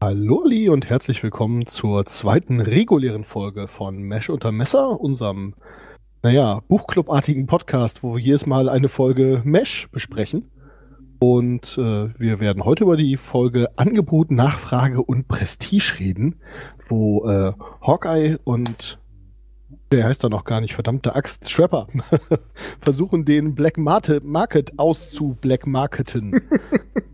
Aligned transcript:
Hallo 0.00 0.42
und 0.72 0.88
herzlich 0.88 1.22
willkommen 1.22 1.66
zur 1.66 2.06
zweiten 2.06 2.60
regulären 2.60 3.24
Folge 3.24 3.68
von 3.68 3.98
Mesh 3.98 4.30
unter 4.30 4.52
Messer, 4.52 5.00
unserem, 5.00 5.54
naja, 6.22 6.62
Buchclubartigen 6.68 7.46
Podcast, 7.46 8.04
wo 8.04 8.14
wir 8.14 8.22
jedes 8.22 8.46
Mal 8.46 8.68
eine 8.68 8.88
Folge 8.88 9.42
Mesh 9.44 9.88
besprechen. 9.90 10.50
Und 11.18 11.76
äh, 11.78 12.10
wir 12.18 12.38
werden 12.38 12.64
heute 12.64 12.84
über 12.84 12.96
die 12.96 13.16
Folge 13.16 13.70
Angebot, 13.76 14.30
Nachfrage 14.30 15.02
und 15.02 15.26
Prestige 15.26 15.98
reden, 15.98 16.40
wo 16.88 17.28
äh, 17.28 17.52
Hawkeye 17.80 18.38
und 18.44 18.98
der 19.90 20.04
heißt 20.06 20.24
da 20.24 20.28
noch 20.28 20.44
gar 20.44 20.60
nicht, 20.60 20.74
verdammte 20.74 21.14
Axt, 21.14 21.52
Trapper, 21.52 21.86
versuchen 22.80 23.24
den 23.24 23.54
Black 23.54 23.76
Market 23.76 24.78
auszublackmarketen 24.78 26.40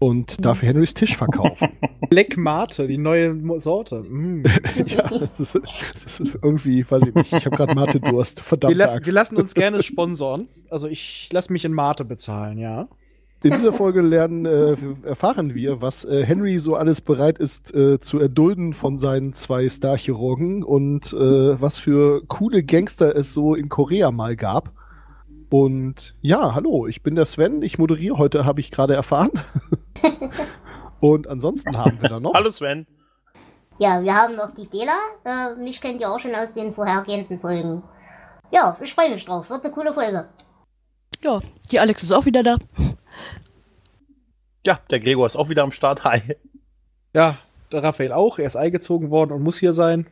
und 0.00 0.44
dafür 0.44 0.70
Henrys 0.70 0.94
Tisch 0.94 1.16
verkaufen. 1.16 1.68
Black 2.10 2.36
Mate, 2.36 2.88
die 2.88 2.98
neue 2.98 3.38
Sorte. 3.60 4.02
Mm. 4.02 4.42
ja, 4.86 5.08
das 5.18 5.38
ist, 5.38 5.60
das 5.92 6.20
ist, 6.20 6.38
irgendwie, 6.42 6.90
weiß 6.90 7.06
ich 7.06 7.14
nicht, 7.14 7.32
ich 7.32 7.46
habe 7.46 7.56
gerade 7.56 7.74
Mate-Durst, 7.74 8.40
verdammt. 8.40 8.72
Wir, 8.72 8.78
lassen, 8.78 9.04
wir 9.04 9.12
lassen 9.12 9.36
uns 9.36 9.54
gerne 9.54 9.82
sponsoren. 9.82 10.48
Also 10.70 10.88
ich 10.88 11.28
lasse 11.32 11.52
mich 11.52 11.64
in 11.64 11.72
Mate 11.72 12.04
bezahlen, 12.04 12.58
ja. 12.58 12.88
In 13.42 13.52
dieser 13.52 13.72
Folge 13.72 14.02
lernen, 14.02 14.44
äh, 14.44 14.76
erfahren 15.02 15.54
wir, 15.54 15.80
was 15.80 16.04
äh, 16.04 16.24
Henry 16.24 16.58
so 16.58 16.74
alles 16.74 17.00
bereit 17.00 17.38
ist 17.38 17.74
äh, 17.74 17.98
zu 17.98 18.18
erdulden 18.18 18.74
von 18.74 18.98
seinen 18.98 19.32
zwei 19.32 19.66
Starchirurgen 19.66 20.62
und 20.62 21.12
äh, 21.14 21.60
was 21.60 21.78
für 21.78 22.22
coole 22.26 22.62
Gangster 22.62 23.16
es 23.16 23.32
so 23.32 23.54
in 23.54 23.70
Korea 23.70 24.10
mal 24.10 24.36
gab. 24.36 24.72
Und 25.48 26.14
ja, 26.20 26.54
hallo, 26.54 26.86
ich 26.86 27.02
bin 27.02 27.16
der 27.16 27.24
Sven, 27.24 27.62
ich 27.62 27.78
moderiere 27.78 28.18
heute, 28.18 28.44
habe 28.44 28.60
ich 28.60 28.70
gerade 28.70 28.94
erfahren. 28.94 29.30
und 31.00 31.26
ansonsten 31.28 31.76
haben 31.76 32.00
wir 32.00 32.08
da 32.08 32.20
noch. 32.20 32.34
hallo 32.34 32.50
Sven. 32.50 32.86
Ja, 33.78 34.02
wir 34.02 34.14
haben 34.14 34.36
noch 34.36 34.50
die 34.50 34.68
Dela. 34.68 34.96
Äh, 35.24 35.54
mich 35.56 35.80
kennt 35.80 36.00
ihr 36.00 36.10
auch 36.10 36.18
schon 36.18 36.34
aus 36.34 36.52
den 36.52 36.72
vorhergehenden 36.72 37.40
Folgen. 37.40 37.82
Ja, 38.50 38.76
ich 38.80 38.92
freue 38.92 39.10
mich 39.10 39.24
drauf. 39.24 39.48
Wird 39.48 39.64
eine 39.64 39.72
coole 39.72 39.92
Folge. 39.92 40.28
Ja, 41.22 41.40
die 41.70 41.80
Alex 41.80 42.02
ist 42.02 42.12
auch 42.12 42.26
wieder 42.26 42.42
da. 42.42 42.58
Ja, 44.66 44.80
der 44.90 45.00
Gregor 45.00 45.26
ist 45.26 45.36
auch 45.36 45.48
wieder 45.48 45.62
am 45.62 45.72
Start. 45.72 46.04
Hi. 46.04 46.20
Ja, 47.14 47.38
der 47.72 47.82
Raphael 47.82 48.12
auch. 48.12 48.38
Er 48.38 48.46
ist 48.46 48.56
eingezogen 48.56 49.10
worden 49.10 49.32
und 49.32 49.42
muss 49.42 49.58
hier 49.58 49.72
sein. 49.72 50.06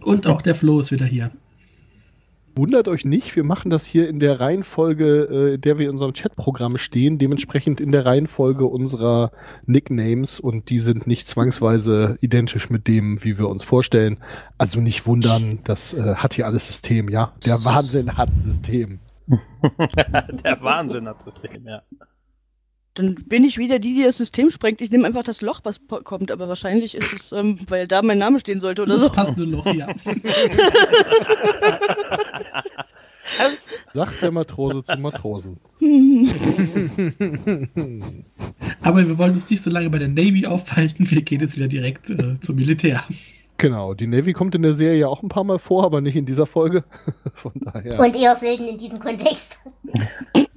Und 0.00 0.26
auch 0.26 0.42
der 0.42 0.54
Flo 0.54 0.80
ist 0.80 0.92
wieder 0.92 1.06
hier. 1.06 1.30
Wundert 2.58 2.88
euch 2.88 3.04
nicht, 3.04 3.36
wir 3.36 3.44
machen 3.44 3.70
das 3.70 3.86
hier 3.86 4.08
in 4.08 4.18
der 4.18 4.40
Reihenfolge, 4.40 5.28
äh, 5.30 5.54
in 5.54 5.60
der 5.60 5.78
wir 5.78 5.84
in 5.84 5.92
unserem 5.92 6.12
Chatprogramm 6.12 6.76
stehen, 6.76 7.16
dementsprechend 7.16 7.80
in 7.80 7.92
der 7.92 8.04
Reihenfolge 8.04 8.64
unserer 8.64 9.30
Nicknames 9.66 10.40
und 10.40 10.68
die 10.68 10.80
sind 10.80 11.06
nicht 11.06 11.28
zwangsweise 11.28 12.18
identisch 12.20 12.68
mit 12.68 12.88
dem, 12.88 13.22
wie 13.22 13.38
wir 13.38 13.48
uns 13.48 13.62
vorstellen. 13.62 14.16
Also 14.58 14.80
nicht 14.80 15.06
wundern, 15.06 15.60
das 15.62 15.94
äh, 15.94 16.16
hat 16.16 16.34
hier 16.34 16.46
alles 16.46 16.66
System, 16.66 17.08
ja. 17.08 17.32
Der 17.46 17.64
Wahnsinn 17.64 18.16
hat 18.16 18.34
System. 18.34 18.98
der 19.28 20.60
Wahnsinn 20.60 21.06
hat 21.06 21.22
System, 21.22 21.64
ja. 21.64 21.82
Dann 22.98 23.14
bin 23.14 23.44
ich 23.44 23.58
wieder 23.58 23.78
die, 23.78 23.94
die 23.94 24.02
das 24.02 24.16
System 24.16 24.50
sprengt. 24.50 24.80
Ich 24.80 24.90
nehme 24.90 25.06
einfach 25.06 25.22
das 25.22 25.40
Loch, 25.40 25.60
was 25.62 25.78
kommt, 26.02 26.32
aber 26.32 26.48
wahrscheinlich 26.48 26.96
ist 26.96 27.12
es, 27.12 27.30
ähm, 27.30 27.60
weil 27.68 27.86
da 27.86 28.02
mein 28.02 28.18
Name 28.18 28.40
stehen 28.40 28.58
sollte 28.58 28.82
oder 28.82 28.94
das 28.94 29.02
so. 29.02 29.08
Das 29.08 29.16
passende 29.16 29.44
Loch, 29.44 29.66
ja. 29.66 29.86
Sagt 33.94 34.22
der 34.22 34.30
Matrose 34.30 34.82
zum 34.82 35.00
Matrosen. 35.00 35.58
Aber 38.82 39.06
wir 39.06 39.18
wollen 39.18 39.32
uns 39.32 39.50
nicht 39.50 39.62
so 39.62 39.70
lange 39.70 39.90
bei 39.90 39.98
der 39.98 40.08
Navy 40.08 40.46
aufhalten. 40.46 41.10
Wir 41.10 41.22
gehen 41.22 41.40
jetzt 41.40 41.56
wieder 41.56 41.68
direkt 41.68 42.10
äh, 42.10 42.38
zum 42.40 42.56
Militär. 42.56 43.02
Genau, 43.58 43.92
die 43.92 44.06
Navy 44.06 44.32
kommt 44.34 44.54
in 44.54 44.62
der 44.62 44.72
Serie 44.72 45.00
ja 45.00 45.08
auch 45.08 45.24
ein 45.24 45.28
paar 45.28 45.42
Mal 45.42 45.58
vor, 45.58 45.84
aber 45.84 46.00
nicht 46.00 46.14
in 46.14 46.24
dieser 46.24 46.46
Folge. 46.46 46.84
Von 47.34 47.52
daher. 47.56 47.98
Und 47.98 48.14
eher 48.14 48.34
selten 48.36 48.64
in 48.66 48.78
diesem 48.78 49.00
Kontext. 49.00 49.58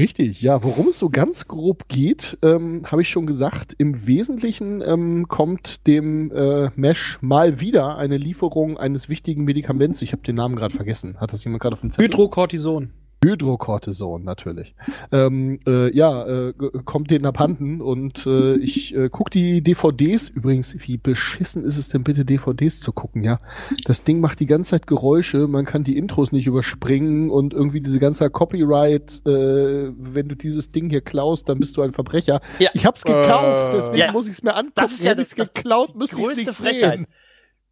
Richtig, 0.00 0.40
ja, 0.40 0.62
worum 0.62 0.88
es 0.88 0.98
so 0.98 1.10
ganz 1.10 1.46
grob 1.46 1.86
geht, 1.88 2.38
ähm, 2.40 2.84
habe 2.90 3.02
ich 3.02 3.10
schon 3.10 3.26
gesagt. 3.26 3.74
Im 3.76 4.06
Wesentlichen 4.06 4.82
ähm, 4.82 5.28
kommt 5.28 5.86
dem 5.86 6.32
äh, 6.32 6.70
Mesh 6.74 7.18
mal 7.20 7.60
wieder 7.60 7.98
eine 7.98 8.16
Lieferung 8.16 8.78
eines 8.78 9.10
wichtigen 9.10 9.44
Medikaments. 9.44 10.00
Ich 10.00 10.12
habe 10.12 10.22
den 10.22 10.36
Namen 10.36 10.56
gerade 10.56 10.74
vergessen. 10.74 11.20
Hat 11.20 11.34
das 11.34 11.44
jemand 11.44 11.62
gerade 11.62 11.74
auf 11.74 11.80
dem 11.80 11.90
Zettel? 11.90 12.08
Hydrocortison. 12.08 12.94
Hydrocortison, 13.22 14.24
natürlich. 14.24 14.74
Ähm, 15.12 15.60
äh, 15.66 15.94
ja, 15.94 16.26
äh, 16.26 16.52
kommt 16.84 17.10
den 17.10 17.26
abhanden 17.26 17.80
und 17.80 18.26
äh, 18.26 18.56
ich 18.56 18.94
äh, 18.94 19.08
gucke 19.10 19.30
die 19.30 19.62
DVDs. 19.62 20.28
Übrigens, 20.28 20.74
wie 20.86 20.96
beschissen 20.96 21.64
ist 21.64 21.76
es 21.78 21.88
denn 21.90 22.02
bitte, 22.02 22.24
DVDs 22.24 22.80
zu 22.80 22.92
gucken, 22.92 23.22
ja? 23.22 23.40
Das 23.84 24.04
Ding 24.04 24.20
macht 24.20 24.40
die 24.40 24.46
ganze 24.46 24.70
Zeit 24.70 24.86
Geräusche, 24.86 25.46
man 25.46 25.66
kann 25.66 25.84
die 25.84 25.96
Intros 25.98 26.32
nicht 26.32 26.46
überspringen 26.46 27.30
und 27.30 27.52
irgendwie 27.52 27.80
diese 27.80 27.98
ganze 27.98 28.28
Copyright, 28.30 29.20
äh, 29.26 29.92
wenn 29.96 30.28
du 30.28 30.34
dieses 30.34 30.72
Ding 30.72 30.88
hier 30.90 31.00
klaust, 31.02 31.48
dann 31.48 31.58
bist 31.58 31.76
du 31.76 31.82
ein 31.82 31.92
Verbrecher. 31.92 32.40
Ja. 32.58 32.70
Ich 32.74 32.86
hab's 32.86 33.04
gekauft, 33.04 33.74
Äh, 33.74 33.76
deswegen 33.76 33.98
ja. 33.98 34.12
muss 34.12 34.28
ich's 34.28 34.42
mir 34.42 34.54
angucken. 34.54 34.72
Das 34.76 34.92
ist 34.92 35.00
ja 35.04 35.10
Hätte 35.10 35.18
das- 35.22 35.28
ich's 35.28 35.36
das 35.36 35.52
geklaut, 35.52 35.94
müsste 35.94 36.16
ich's 36.16 36.26
Größte 36.26 36.44
nicht 36.44 36.56
Frechheit. 36.56 36.92
sehen. 36.98 37.06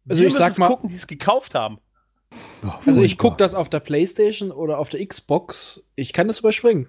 Also 0.07 0.21
Wir 0.21 0.27
ich 0.27 0.33
müssen 0.33 0.43
sag 0.43 0.51
es 0.51 0.57
mal- 0.57 0.67
gucken, 0.69 0.89
die 0.89 0.95
es 0.95 1.07
gekauft 1.07 1.55
haben. 1.55 1.77
Also 2.85 3.01
ich 3.01 3.17
gucke 3.17 3.37
das 3.37 3.55
auf 3.55 3.69
der 3.69 3.79
Playstation 3.79 4.51
oder 4.51 4.79
auf 4.79 4.89
der 4.89 5.05
Xbox. 5.05 5.81
Ich 5.95 6.13
kann 6.13 6.27
das 6.27 6.39
überspringen. 6.39 6.87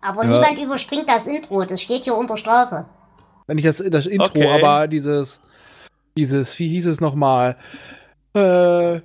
Aber 0.00 0.24
Ja. 0.24 0.30
niemand 0.30 0.58
überspringt 0.58 1.08
das 1.08 1.26
Intro. 1.26 1.64
Das 1.64 1.80
steht 1.82 2.04
hier 2.04 2.14
unter 2.16 2.36
Strafe. 2.36 2.86
Wenn 3.46 3.58
ich 3.58 3.64
das, 3.64 3.78
das 3.78 4.06
Intro, 4.06 4.26
Okay. 4.26 4.62
aber 4.62 4.86
dieses, 4.86 5.40
dieses, 6.16 6.58
wie 6.58 6.68
hieß 6.68 6.86
es 6.86 7.00
nochmal? 7.00 7.56
Äh, 8.34 8.96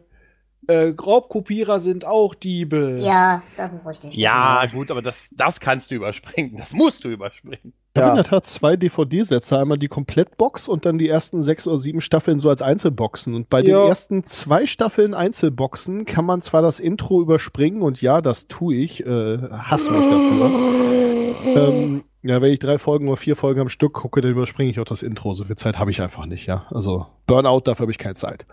äh, 0.68 0.94
Raubkopierer 1.02 1.80
sind 1.80 2.06
auch 2.06 2.36
Diebe. 2.36 2.98
Ja, 3.00 3.42
das 3.58 3.74
ist 3.74 3.88
richtig. 3.88 4.16
Ja, 4.16 4.66
gut, 4.66 4.92
aber 4.92 5.02
das, 5.02 5.30
das 5.32 5.60
kannst 5.60 5.92
du 5.92 5.96
überspringen. 5.96 6.58
Das 6.58 6.74
musst 6.74 7.04
du 7.04 7.10
überspringen. 7.10 7.74
Ich 7.96 8.00
habe 8.02 8.08
Ja. 8.08 8.12
in 8.14 8.16
der 8.16 8.24
Tat 8.24 8.46
zwei 8.46 8.76
DVD-Sätze. 8.76 9.58
Einmal 9.60 9.78
die 9.78 9.88
Komplettbox 9.88 10.68
und 10.68 10.86
dann 10.86 10.98
die 10.98 11.08
ersten 11.08 11.44
sechs 11.44 11.68
oder 11.68 11.78
sieben 11.78 12.02
Staffeln 12.02 12.40
so 12.40 12.50
als 12.50 12.64
Einzelboxen. 12.64 13.36
Und 13.36 13.50
bei 13.52 13.62
den 13.62 13.72
Ja. 13.76 13.88
ersten 13.88 14.24
zwei 14.24 14.66
Staffeln 14.66 15.14
Einzelboxen 15.14 16.06
kann 16.06 16.26
man 16.26 16.42
zwar 16.42 16.64
das 16.64 16.80
Intro 16.80 17.22
überspringen 17.22 17.84
und 17.84 18.02
ja, 18.02 18.22
das 18.22 18.48
tue 18.48 18.76
ich. 18.78 19.06
Äh, 19.06 19.38
hasse 19.52 19.92
mich 19.92 20.08
dafür. 20.08 21.36
ähm, 21.46 22.04
ja, 22.24 22.42
wenn 22.42 22.52
ich 22.52 22.58
drei 22.60 22.80
Folgen 22.80 23.08
oder 23.10 23.18
vier 23.18 23.36
Folgen 23.36 23.62
am 23.62 23.70
Stück 23.70 23.94
gucke, 23.94 24.22
dann 24.22 24.32
überspringe 24.32 24.72
ich 24.72 24.80
auch 24.80 24.86
das 24.86 25.04
Intro. 25.04 25.36
So 25.36 25.44
viel 25.44 25.56
Zeit 25.58 25.78
habe 25.78 25.92
ich 25.92 26.02
einfach 26.02 26.26
nicht, 26.26 26.48
ja. 26.48 26.66
Also 26.72 27.06
Burnout, 27.28 27.62
dafür 27.66 27.84
habe 27.84 27.92
ich 27.92 28.00
keine 28.00 28.16
Zeit. 28.16 28.48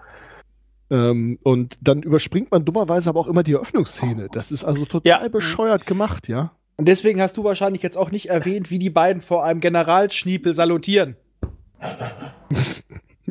Ähm, 0.90 1.38
und 1.44 1.78
dann 1.80 2.02
überspringt 2.02 2.50
man 2.50 2.66
dummerweise 2.66 3.08
aber 3.08 3.20
auch 3.20 3.26
immer 3.28 3.42
die 3.44 3.52
Eröffnungsszene. 3.54 4.26
Das 4.32 4.52
ist 4.52 4.64
also 4.64 4.84
total 4.84 5.08
Ja. 5.22 5.28
bescheuert 5.28 5.86
gemacht, 5.86 6.28
ja. 6.28 6.50
Und 6.80 6.86
deswegen 6.86 7.20
hast 7.20 7.36
du 7.36 7.44
wahrscheinlich 7.44 7.82
jetzt 7.82 7.98
auch 7.98 8.10
nicht 8.10 8.30
erwähnt, 8.30 8.70
wie 8.70 8.78
die 8.78 8.88
beiden 8.88 9.20
vor 9.20 9.44
einem 9.44 9.60
Generalschniepel 9.60 10.54
salutieren. 10.54 11.14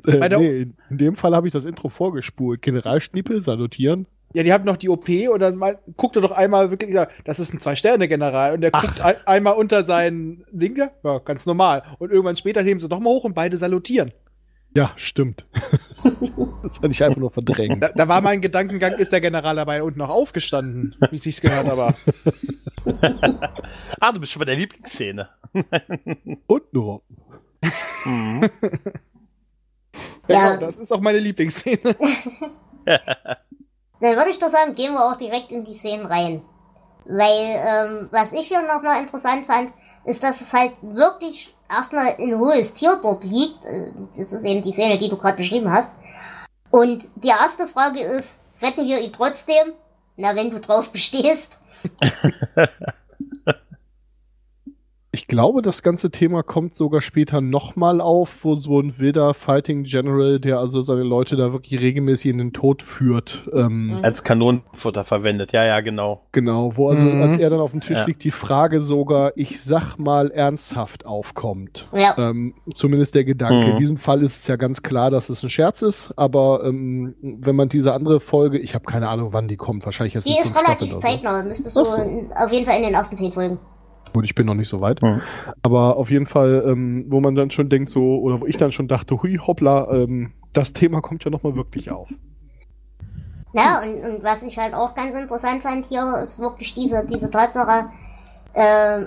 Äh, 0.07 0.29
nee, 0.29 0.61
in, 0.89 0.97
dem 0.97 1.15
Fall 1.17 1.35
habe 1.35 1.47
ich 1.47 1.51
das 1.51 1.65
Intro 1.65 1.89
vorgespult. 1.89 2.61
Generalschniepel, 2.61 3.41
salutieren. 3.41 4.07
Ja, 4.33 4.43
die 4.43 4.53
haben 4.53 4.63
noch 4.63 4.77
die 4.77 4.87
OP 4.87 5.09
und 5.09 5.39
dann 5.41 5.57
mal, 5.57 5.77
guckt 5.97 6.15
er 6.15 6.21
doch 6.21 6.31
einmal 6.31 6.71
wirklich, 6.71 6.95
das 7.25 7.39
ist 7.39 7.53
ein 7.53 7.59
Zwei-Sterne-General 7.59 8.53
und 8.53 8.61
der 8.61 8.69
Ach. 8.71 8.81
guckt 8.81 9.01
ein, 9.01 9.15
einmal 9.25 9.55
unter 9.55 9.83
seinen 9.83 10.45
Ding, 10.51 10.77
ja, 10.77 10.91
ja, 11.03 11.19
ganz 11.19 11.45
normal. 11.45 11.83
Und 11.97 12.11
irgendwann 12.11 12.37
später 12.37 12.61
heben 12.61 12.79
sie 12.79 12.87
doch 12.87 12.99
mal 12.99 13.09
hoch 13.09 13.25
und 13.25 13.33
beide 13.33 13.57
salutieren. 13.57 14.13
Ja, 14.75 14.93
stimmt. 14.97 15.45
das 16.61 16.77
hatte 16.77 16.89
ich 16.89 17.03
einfach 17.03 17.19
nur 17.19 17.31
verdrängt. 17.31 17.81
Da, 17.81 17.89
da 17.89 18.07
war 18.07 18.21
mein 18.21 18.39
Gedankengang, 18.39 18.93
ist 18.93 19.11
der 19.11 19.21
General 19.21 19.55
dabei 19.55 19.81
unten 19.81 19.99
noch 19.99 20.09
aufgestanden, 20.09 20.95
wie 21.09 21.15
es 21.15 21.23
sich 21.23 21.41
gehört, 21.41 21.67
aber 21.67 21.95
Ah, 23.99 24.11
du 24.11 24.19
bist 24.19 24.31
schon 24.31 24.39
bei 24.39 24.45
der 24.45 24.55
Lieblingsszene. 24.55 25.29
Und 26.47 26.73
nur. 26.73 27.01
Mhm. 28.05 28.49
Ja. 30.27 30.51
genau, 30.51 30.65
das 30.65 30.77
ist 30.77 30.91
auch 30.91 31.01
meine 31.01 31.19
Lieblingsszene. 31.19 31.95
Dann 32.85 34.15
würde 34.15 34.29
ich 34.29 34.39
doch 34.39 34.49
sagen, 34.49 34.75
gehen 34.75 34.93
wir 34.93 35.03
auch 35.03 35.17
direkt 35.17 35.51
in 35.51 35.65
die 35.65 35.73
Szenen 35.73 36.05
rein. 36.05 36.41
Weil, 37.05 37.97
ähm, 38.01 38.09
was 38.11 38.33
ich 38.33 38.47
hier 38.47 38.61
noch 38.61 38.83
mal 38.83 39.01
interessant 39.01 39.45
fand, 39.47 39.73
ist, 40.05 40.23
dass 40.23 40.41
es 40.41 40.53
halt 40.53 40.73
wirklich 40.81 41.55
erstmal 41.69 42.15
ein 42.17 42.37
hohes 42.39 42.73
Tier 42.73 42.97
dort 43.01 43.23
liegt. 43.23 43.65
Äh, 43.65 43.91
Das 44.17 44.33
ist 44.33 44.43
eben 44.45 44.63
die 44.63 44.71
Szene, 44.71 44.97
die 44.97 45.09
du 45.09 45.17
gerade 45.17 45.37
beschrieben 45.37 45.71
hast. 45.71 45.91
Und 46.71 47.07
die 47.15 47.29
erste 47.29 47.67
Frage 47.67 48.01
ist, 48.01 48.39
retten 48.61 48.85
wir 48.85 48.99
ihn 48.99 49.13
trotzdem? 49.13 49.73
Na, 50.17 50.35
wenn 50.35 50.51
du 50.51 50.59
drauf 50.59 50.91
bestehst. 50.91 51.57
Ich 55.11 55.25
glaube, 55.25 55.63
das 55.63 55.81
ganze 55.81 56.11
Thema 56.11 56.43
kommt 56.43 56.75
sogar 56.75 57.01
später 57.01 57.41
nochmal 57.41 57.99
auf, 57.99 58.43
wo 58.45 58.53
so 58.53 58.79
ein 58.79 58.99
wilder 58.99 59.33
Fighting 59.33 59.83
General, 59.83 60.39
der 60.39 60.59
also 60.59 60.81
seine 60.81 61.01
Leute 61.01 61.35
da 61.35 61.51
wirklich 61.51 61.81
regelmäßig 61.81 62.29
in 62.29 62.37
den 62.37 62.53
Tod 62.53 62.83
führt. 62.83 63.49
Ähm, 63.51 63.87
Mhm. 63.87 64.05
Als 64.05 64.23
Kanonenfutter 64.23 65.03
verwendet. 65.03 65.51
Ja, 65.51 65.65
ja, 65.65 65.79
genau. 65.79 66.21
Genau, 66.31 66.77
wo 66.77 66.89
also, 66.89 67.05
Mhm. 67.05 67.23
als 67.23 67.37
er 67.37 67.49
dann 67.49 67.59
auf 67.59 67.71
dem 67.71 67.81
Tisch 67.81 67.97
Ja. 67.97 68.05
liegt, 68.05 68.23
die 68.23 68.29
Frage 68.29 68.79
sogar, 68.79 69.31
ich 69.35 69.59
sag 69.63 69.97
mal, 69.97 70.29
ernsthaft 70.29 71.07
aufkommt. 71.07 71.87
Ja. 71.91 72.13
Ähm, 72.19 72.53
zumindest 72.75 73.15
der 73.15 73.23
Gedanke. 73.23 73.65
Mhm. 73.65 73.71
In 73.71 73.77
diesem 73.77 73.97
Fall 73.97 74.21
ist 74.21 74.41
es 74.41 74.47
ja 74.47 74.57
ganz 74.57 74.83
klar, 74.83 75.09
dass 75.09 75.29
es 75.29 75.41
ein 75.41 75.49
Scherz 75.49 75.81
ist, 75.81 76.13
aber 76.17 76.63
ähm, 76.65 77.15
wenn 77.21 77.55
man 77.55 77.67
diese 77.67 77.95
andere 77.95 78.19
Folge, 78.19 78.59
ich 78.59 78.75
habe 78.75 78.85
keine 78.85 79.09
Ahnung, 79.09 79.33
wann 79.33 79.47
die 79.47 79.57
kommt, 79.57 79.85
wahrscheinlich 79.85 80.13
erst 80.13 80.27
in 80.27 80.33
Die 80.35 80.39
ist 80.39 80.55
relativ 80.55 80.91
so. 80.91 80.97
zeitnah. 80.99 81.41
Müsstest 81.41 81.75
du 81.75 81.81
Ach 81.81 81.85
so. 81.85 81.99
in- 82.03 82.29
auf 82.35 82.51
jeden 82.51 82.67
Fall 82.67 82.77
in 82.77 82.83
den 82.83 82.93
ersten 82.93 83.15
zehn 83.15 83.31
Folgen. 83.31 83.57
Gut, 84.13 84.25
ich 84.25 84.35
bin 84.35 84.45
noch 84.45 84.55
nicht 84.55 84.69
so 84.69 84.81
weit. 84.81 85.01
Mhm. 85.01 85.21
Aber 85.61 85.97
auf 85.97 86.09
jeden 86.09 86.25
Fall, 86.25 86.63
ähm, 86.67 87.05
wo 87.07 87.19
man 87.19 87.35
dann 87.35 87.51
schon 87.51 87.69
denkt, 87.69 87.89
so, 87.89 88.19
oder 88.19 88.41
wo 88.41 88.45
ich 88.45 88.57
dann 88.57 88.71
schon 88.71 88.87
dachte, 88.87 89.21
hui, 89.21 89.37
hoppla, 89.37 89.91
ähm, 89.91 90.33
das 90.53 90.73
Thema 90.73 91.01
kommt 91.01 91.23
ja 91.23 91.31
nochmal 91.31 91.55
wirklich 91.55 91.91
auf. 91.91 92.09
Ja, 93.53 93.81
und, 93.81 94.03
und 94.03 94.23
was 94.23 94.43
ich 94.43 94.57
halt 94.57 94.73
auch 94.73 94.93
ganz 94.93 95.15
interessant 95.15 95.63
fand 95.63 95.85
hier, 95.85 96.15
ist 96.21 96.39
wirklich 96.39 96.73
diese, 96.75 97.05
diese 97.05 97.31
Tatsache, 97.31 97.89
äh, 98.53 99.05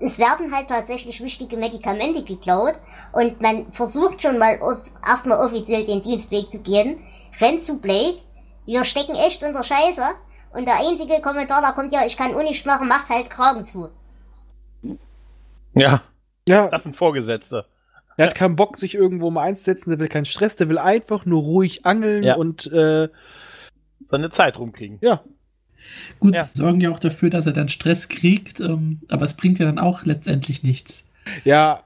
es 0.00 0.18
werden 0.18 0.52
halt 0.52 0.68
tatsächlich 0.68 1.22
wichtige 1.22 1.56
Medikamente 1.56 2.24
geklaut 2.24 2.74
und 3.12 3.40
man 3.40 3.70
versucht 3.70 4.22
schon 4.22 4.38
mal 4.38 4.58
off 4.60 4.82
erstmal 5.06 5.38
offiziell 5.44 5.84
den 5.84 6.02
Dienstweg 6.02 6.50
zu 6.50 6.60
gehen, 6.62 7.00
rennt 7.40 7.62
zu 7.62 7.80
Blake, 7.80 8.18
wir 8.66 8.84
stecken 8.84 9.14
echt 9.14 9.44
unter 9.44 9.62
Scheiße 9.62 10.02
und 10.54 10.66
der 10.66 10.80
einzige 10.80 11.20
Kommentar, 11.20 11.60
da 11.60 11.72
kommt 11.72 11.92
ja, 11.92 12.04
ich 12.04 12.16
kann 12.16 12.34
auch 12.34 12.42
nicht 12.42 12.66
machen, 12.66 12.88
macht 12.88 13.08
halt 13.10 13.30
Kragen 13.30 13.64
zu. 13.64 13.90
Ja, 15.74 16.02
Ja, 16.48 16.68
das 16.68 16.82
sind 16.84 16.96
Vorgesetzte. 16.96 17.66
er 18.16 18.26
hat 18.26 18.34
keinen 18.34 18.56
Bock, 18.56 18.76
sich 18.76 18.94
irgendwo 18.94 19.30
mal 19.30 19.42
einzusetzen, 19.44 19.90
der 19.90 19.98
will 20.00 20.08
keinen 20.08 20.24
Stress, 20.26 20.56
der 20.56 20.68
will 20.68 20.78
einfach 20.78 21.24
nur 21.24 21.42
ruhig 21.42 21.86
angeln 21.86 22.22
Ja. 22.24 22.34
und 22.36 22.66
äh, 22.72 23.08
Seine 24.04 24.30
Zeit 24.30 24.58
rumkriegen. 24.58 24.98
ja. 25.00 25.22
Gut, 26.20 26.36
Ja. 26.36 26.44
sie 26.44 26.58
sorgen 26.58 26.80
ja 26.80 26.90
auch 26.90 27.00
dafür, 27.00 27.28
dass 27.30 27.46
er 27.46 27.52
dann 27.52 27.68
Stress 27.68 28.08
kriegt, 28.08 28.60
ähm, 28.60 29.00
aber 29.10 29.24
es 29.24 29.34
bringt 29.34 29.58
ja 29.58 29.66
dann 29.66 29.78
auch 29.80 30.04
letztendlich 30.04 30.62
nichts. 30.62 31.04
Ja, 31.44 31.82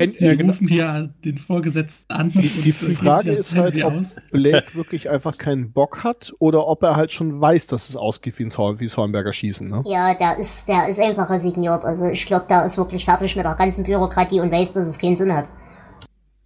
Sie 0.00 0.24
ja, 0.24 0.34
genau. 0.34 0.52
rufen 0.52 0.68
ja 0.68 1.08
den 1.24 1.38
Vorgesetzten 1.38 2.12
an. 2.12 2.30
Die, 2.30 2.72
Frage 2.72 3.32
ist 3.32 3.56
halt, 3.56 3.82
ob 3.84 3.94
aus. 3.94 4.16
Blake 4.30 4.66
wirklich 4.74 5.10
einfach 5.10 5.38
keinen 5.38 5.72
Bock 5.72 6.04
hat 6.04 6.32
oder 6.38 6.66
ob 6.66 6.82
er 6.82 6.96
halt 6.96 7.12
schon 7.12 7.40
weiß, 7.40 7.66
dass 7.68 7.88
es 7.88 7.96
ausgeht 7.96 8.38
wie, 8.38 8.44
ins 8.44 8.58
Horn, 8.58 8.80
wie 8.80 8.84
das 8.86 8.96
Hornberger 8.96 9.32
Schießen. 9.32 9.68
Ne? 9.68 9.82
Ja, 9.86 10.14
der 10.14 10.38
ist, 10.38 10.68
der 10.68 10.88
ist 10.88 11.00
einfach 11.00 11.30
resigniert. 11.30 11.84
Also 11.84 12.06
ich 12.10 12.26
glaube, 12.26 12.46
der 12.48 12.64
ist 12.64 12.78
wirklich 12.78 13.04
fertig 13.04 13.36
mit 13.36 13.44
der 13.44 13.54
ganzen 13.54 13.84
Bürokratie 13.84 14.40
und 14.40 14.50
weiß, 14.52 14.72
dass 14.72 14.88
es 14.88 14.98
keinen 14.98 15.16
Sinn 15.16 15.32
hat. 15.34 15.48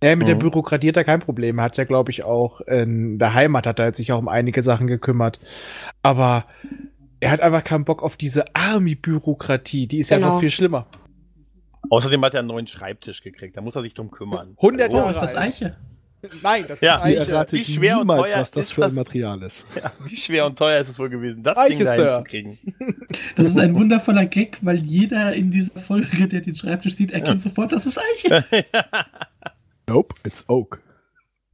Ja, 0.02 0.14
mit 0.14 0.28
der 0.28 0.34
Mhm. 0.34 0.40
Bürokratie 0.40 0.88
hat 0.88 0.96
er 0.98 1.04
kein 1.04 1.20
Problem. 1.20 1.58
Er 1.58 1.64
hat 1.64 1.76
ja, 1.78 1.84
glaube 1.84 2.10
ich, 2.10 2.22
auch 2.25 2.60
in 2.60 3.19
der 3.19 3.32
Heimat 3.32 3.66
hat 3.66 3.78
er 3.78 3.94
sich 3.94 4.12
auch 4.12 4.19
um 4.19 4.28
einige 4.28 4.62
Sachen 4.62 4.87
gekümmert. 4.87 5.40
Aber 6.02 6.44
er 7.20 7.31
hat 7.31 7.40
einfach 7.40 7.64
keinen 7.64 7.84
Bock 7.87 8.02
auf 8.02 8.16
diese 8.19 8.44
Army-Bürokratie. 8.54 9.87
Die 9.87 9.98
ist 9.98 10.10
ja 10.10 10.19
Genau. 10.19 10.34
noch 10.34 10.40
viel 10.40 10.50
schlimmer. 10.50 10.87
Außerdem 11.90 12.24
hat 12.24 12.34
er 12.34 12.40
einen 12.40 12.48
neuen 12.48 12.66
Schreibtisch 12.66 13.22
gekriegt. 13.22 13.56
Da 13.56 13.60
muss 13.60 13.76
er 13.76 13.82
sich 13.82 13.94
drum 13.94 14.10
kümmern. 14.10 14.56
100 14.60 14.92
Oh, 14.92 14.96
Jahre 14.96 15.10
ist 15.10 15.20
das. 15.20 15.34
Eiche? 15.36 15.76
Nein, 16.42 16.64
das 16.66 16.80
Ja. 16.80 16.96
ist 16.96 17.04
Ihr 17.12 17.20
Eiche. 17.22 17.30
erratet 17.32 17.52
wie 17.60 17.64
schwer 17.64 17.94
und 17.96 18.00
niemals, 18.08 18.32
teuer 18.32 18.40
was 18.40 18.50
das 18.50 18.66
ist 18.66 18.72
für 18.72 18.82
ein 18.84 18.94
das? 18.96 19.04
Material 19.06 19.42
ist. 19.42 19.66
Ja, 19.76 19.92
wie 20.04 20.16
schwer 20.16 20.46
und 20.46 20.58
teuer 20.58 20.80
ist 20.80 20.88
es 20.88 20.98
wohl 20.98 21.08
gewesen, 21.10 21.42
das 21.44 21.56
Eiche, 21.56 21.76
Ding 21.76 21.84
da 21.84 21.92
Sir. 21.92 22.10
hinzukriegen. 22.12 22.58
Das 23.36 23.46
ist 23.48 23.58
ein 23.58 23.74
wundervoller 23.76 24.24
Gag, 24.26 24.58
weil 24.62 24.80
jeder 24.84 25.32
in 25.34 25.50
dieser 25.50 25.78
Folge, 25.78 26.26
der 26.26 26.40
den 26.40 26.54
Schreibtisch 26.54 26.94
sieht, 26.94 27.10
erkennt 27.12 27.42
sofort, 27.42 27.72
das 27.72 27.84
ist 27.86 27.98
Eiche. 27.98 28.44
Nope, 29.88 30.14
it's 30.24 30.44
Oak. 30.48 30.80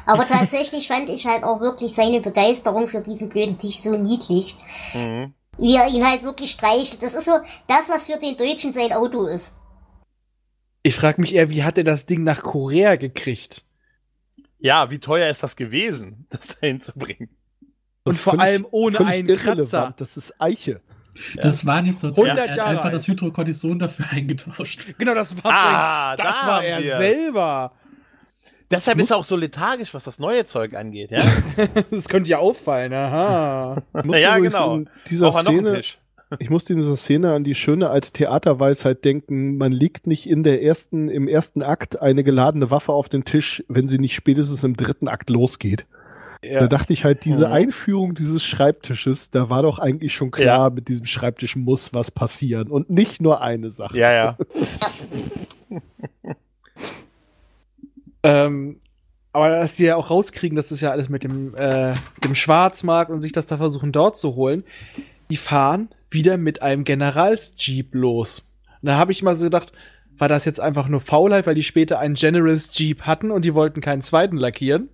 Aber 0.06 0.26
tatsächlich 0.26 0.88
fand 0.88 1.08
ich 1.11 1.26
halt 1.26 1.44
auch 1.44 1.61
wirklich 1.61 1.93
seine 1.93 2.20
Begeisterung 2.20 2.88
für 2.88 3.02
diesen 3.02 3.29
blöden 3.29 3.58
Tisch 3.58 3.79
so 3.79 3.96
niedlich. 3.96 4.56
Mhm. 4.94 5.34
Wie 5.58 5.75
er 5.76 5.87
ihn 5.88 6.05
halt 6.06 6.23
wirklich 6.23 6.50
streichelt. 6.52 7.02
Das 7.02 7.14
ist 7.14 7.26
so 7.26 7.32
das, 7.69 7.88
was 7.88 8.06
für 8.06 8.19
den 8.19 8.37
Deutschen 8.37 8.73
sein 8.73 8.93
Auto 8.93 9.26
ist. 9.26 9.55
Ich 10.82 10.94
frage 10.94 11.20
mich 11.20 11.34
eher, 11.34 11.49
wie 11.50 11.62
hat 11.62 11.79
er 11.79 11.84
das 11.84 12.06
Ding 12.06 12.25
nach 12.25 12.43
Korea 12.43 12.96
gekriegt? 12.96 13.64
Ja, 14.58 14.90
wie 14.90 14.99
teuer 14.99 15.29
ist 15.31 15.43
das 15.43 15.56
gewesen, 15.56 16.26
das 16.31 16.49
da 16.49 16.67
hinzubringen? 16.67 17.29
Und 18.05 18.17
vor 18.19 18.32
Völlig- 18.32 18.44
allem 18.46 18.67
ohne 18.70 19.00
einen. 19.06 19.37
Kratzer. 19.37 19.94
Das 19.96 20.17
ist 20.17 20.34
Eiche. 20.40 20.81
Das 21.37 21.67
war 21.67 21.82
nicht 21.82 22.00
so 22.00 22.08
100 22.08 22.37
Er 22.38 22.43
hat 22.49 22.56
Jahre 22.56 22.70
einfach 22.70 22.84
alt. 22.87 22.94
das 22.94 23.06
Hydrocortison 23.06 23.79
dafür 23.79 24.06
eingetauscht. 24.11 24.87
Genau, 24.99 25.14
das 25.14 25.37
war, 25.44 25.52
Ah, 25.52 26.17
das 26.17 26.40
da 26.40 26.46
war 26.46 26.64
er 26.64 26.82
wir's. 26.82 26.96
selber. 26.96 27.73
Deshalb 28.70 28.99
ist 28.99 29.11
er 29.11 29.19
auch 29.19 29.25
so 29.25 29.37
lethargisch, 29.37 29.93
was 29.93 30.05
das 30.05 30.19
neue 30.19 30.46
Zeug 30.46 30.75
angeht, 30.75 31.11
ja? 31.11 31.25
Das 31.90 32.08
könnte 32.08 32.31
ja 32.31 32.38
auffallen, 32.38 32.93
aha. 32.94 33.82
Ja, 34.14 34.38
genau. 34.38 34.76
in 34.76 34.88
dieser 35.11 35.31
Braucht 35.31 35.44
er 35.46 35.52
noch 35.52 35.58
einen 35.58 35.67
Szene, 35.67 35.76
Tisch. 35.76 35.99
Ich 36.38 36.50
musste 36.50 36.73
in 36.73 36.79
dieser 36.79 36.96
Szene 36.96 37.32
an 37.32 37.44
die 37.44 37.55
schöne 37.55 37.90
alte 37.90 38.11
Theaterweisheit 38.12 39.05
denken, 39.05 39.56
man 39.56 39.73
legt 39.73 40.06
nicht 40.06 40.29
in 40.29 40.43
der 40.43 40.62
ersten, 40.62 41.08
im 41.08 41.29
ersten 41.29 41.62
Akt 41.62 42.00
eine 42.00 42.25
geladene 42.25 42.70
Waffe 42.70 42.93
auf 42.93 43.08
den 43.08 43.25
Tisch, 43.25 43.62
wenn 43.69 43.88
sie 43.88 43.99
nicht 43.99 44.14
spätestens 44.14 44.64
im 44.64 44.76
dritten 44.76 45.08
Akt 45.08 45.31
losgeht. 45.31 45.87
Da 46.43 46.49
Ja. 46.49 46.67
dachte 46.67 46.93
ich 46.93 47.05
halt, 47.05 47.25
diese 47.25 47.46
Mhm. 47.46 47.52
Einführung 47.52 48.14
dieses 48.14 48.44
Schreibtisches, 48.44 49.31
da 49.31 49.49
war 49.49 49.62
doch 49.62 49.79
eigentlich 49.79 50.12
schon 50.12 50.31
klar, 50.32 50.70
mit 50.70 50.88
diesem 50.88 51.06
Schreibtisch 51.06 51.55
muss 51.55 51.94
was 51.94 52.11
passieren 52.11 52.69
und 52.69 52.90
nicht 52.90 53.20
nur 53.23 53.40
eine 53.43 53.70
Sache. 53.70 53.96
Ja, 53.99 54.12
ja. 54.12 54.37
Ähm, 58.25 58.79
aber 59.32 59.49
dass 59.49 59.76
die 59.76 59.84
ja 59.84 59.96
auch 59.96 60.11
rauskriegen, 60.11 60.55
das 60.55 60.70
ist 60.70 60.81
ja 60.81 60.90
alles 60.90 61.08
mit 61.08 61.25
dem, 61.25 61.55
äh, 61.56 61.94
dem 62.23 62.34
Schwarzmarkt 62.37 63.11
und 63.11 63.20
sich 63.20 63.32
das 63.32 63.46
da 63.46 63.56
versuchen 63.56 63.90
dort 63.90 64.17
zu 64.19 64.37
holen. 64.37 64.62
Die 65.31 65.37
fahren 65.37 65.88
wieder 66.12 66.37
mit 66.37 66.62
einem 66.62 66.85
Generals-Jeep 66.85 67.94
los. 67.94 68.44
Und 68.82 68.88
da 68.88 68.97
habe 68.97 69.12
ich 69.12 69.23
mal 69.23 69.35
so 69.35 69.44
gedacht, 69.47 69.73
war 70.19 70.29
das 70.29 70.44
jetzt 70.44 70.61
einfach 70.61 70.88
nur 70.88 71.00
Faulheit, 71.00 71.47
weil 71.47 71.55
die 71.55 71.62
später 71.62 71.99
einen 71.99 72.14
Generals 72.14 72.70
Jeep 72.76 73.03
hatten 73.03 73.31
und 73.31 73.44
die 73.44 73.55
wollten 73.55 73.81
keinen 73.81 74.03
zweiten 74.03 74.37
lackieren? 74.37 74.88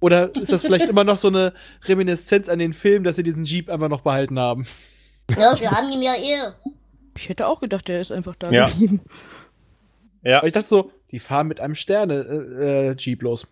Oder 0.00 0.34
ist 0.34 0.52
das 0.52 0.62
vielleicht 0.62 0.88
immer 0.90 1.04
noch 1.04 1.18
so 1.18 1.28
eine 1.28 1.52
Reminiszenz 1.84 2.48
an 2.48 2.58
den 2.58 2.72
Film, 2.72 3.04
dass 3.04 3.16
sie 3.16 3.22
diesen 3.22 3.44
Jeep 3.44 3.68
einfach 3.70 3.88
noch 3.88 4.00
behalten 4.02 4.38
haben? 4.38 4.66
Ja, 5.36 5.58
wir 5.58 5.70
haben 5.70 5.90
ihn 5.90 6.02
ja 6.02 6.14
eh. 6.14 6.52
Ich 7.16 7.28
hätte 7.28 7.46
auch 7.46 7.60
gedacht, 7.60 7.88
der 7.88 8.00
ist 8.00 8.12
einfach 8.12 8.34
da 8.36 8.50
Ja. 8.50 8.68
geblieben. 8.68 9.00
Ja, 10.22 10.38
Aber 10.38 10.46
ich 10.46 10.52
dachte 10.52 10.68
so, 10.68 10.92
die 11.10 11.18
fahren 11.18 11.48
mit 11.48 11.60
einem 11.60 11.74
Sterne-Jeep 11.74 13.22
los. 13.22 13.46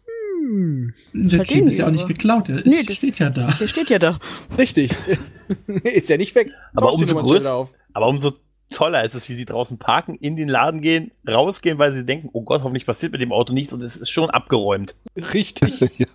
Hm, 0.49 0.95
Der 1.13 1.43
Jeep 1.45 1.67
ist 1.67 1.77
ja 1.77 1.85
auch 1.85 1.89
aber. 1.89 1.97
nicht 1.97 2.09
geklaut, 2.09 2.49
der 2.49 2.63
Nee, 2.65 2.77
ist, 2.81 2.95
steht 2.95 3.19
ja 3.19 3.29
da. 3.31 3.49
Der 3.61 3.69
steht 3.69 3.91
ja 3.91 3.99
da. 3.99 4.19
richtig. 4.57 4.93
ist 5.85 6.09
ja 6.09 6.17
nicht 6.17 6.35
weg. 6.35 6.51
Aber 6.75 6.93
umso 6.95 7.19
größer- 7.19 7.51
auf. 7.51 7.75
aber 7.93 8.07
umso 8.09 8.33
toller 8.71 9.05
ist 9.05 9.15
es, 9.15 9.29
wie 9.29 9.35
sie 9.35 9.45
draußen 9.45 9.79
parken, 9.79 10.15
in 10.17 10.37
den 10.37 10.49
Laden 10.49 10.81
gehen, 10.83 11.11
rausgehen, 11.29 11.79
weil 11.79 11.93
sie 11.93 12.05
denken, 12.05 12.29
oh 12.33 12.43
Gott, 12.43 12.63
hoffentlich 12.63 12.87
passiert 12.87 13.13
mit 13.13 13.21
dem 13.21 13.33
Auto 13.33 13.53
nichts 13.53 13.73
und 13.73 13.83
es 13.83 13.97
ist 13.97 14.11
schon 14.11 14.31
abgeräumt. 14.31 14.95
Richtig. 15.35 15.81
ja. 15.99 16.07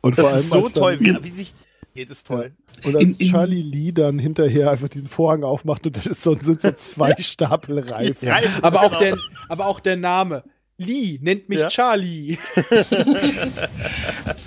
Und 0.00 0.18
Das 0.18 0.24
vor 0.24 0.30
allem 0.32 0.40
ist 0.40 0.50
so 0.50 0.60
dann- 0.62 0.72
toll, 0.72 0.96
wie, 1.00 1.24
wie 1.24 1.30
sich 1.30 1.54
geht, 1.94 2.10
ist 2.10 2.26
toll. 2.26 2.52
Und 2.84 2.94
als 2.96 3.04
In- 3.14 3.26
in- 3.26 3.32
Charlie 3.32 3.60
Lee 3.62 3.92
dann 3.92 4.18
hinterher 4.18 4.70
einfach 4.70 4.88
diesen 4.88 5.08
Vorhang 5.08 5.42
aufmacht 5.44 5.84
und 5.86 5.96
das 5.96 6.06
ist 6.06 6.22
so, 6.22 6.36
sind 6.40 6.62
so 6.62 6.70
zwei 6.72 7.14
Stapel 7.18 7.78
Reifen. 7.80 8.26
Ja. 8.28 8.38
Aber 8.62 8.82
auch, 8.82 8.98
Genau. 8.98 9.16
der, 9.16 9.16
aber 9.48 9.66
auch 9.66 9.80
der 9.80 9.96
Name. 9.96 10.44
Lee 10.80 11.18
nennt 11.22 11.48
mich 11.50 11.60
Ja. 11.60 11.68
Charlie. 11.68 12.38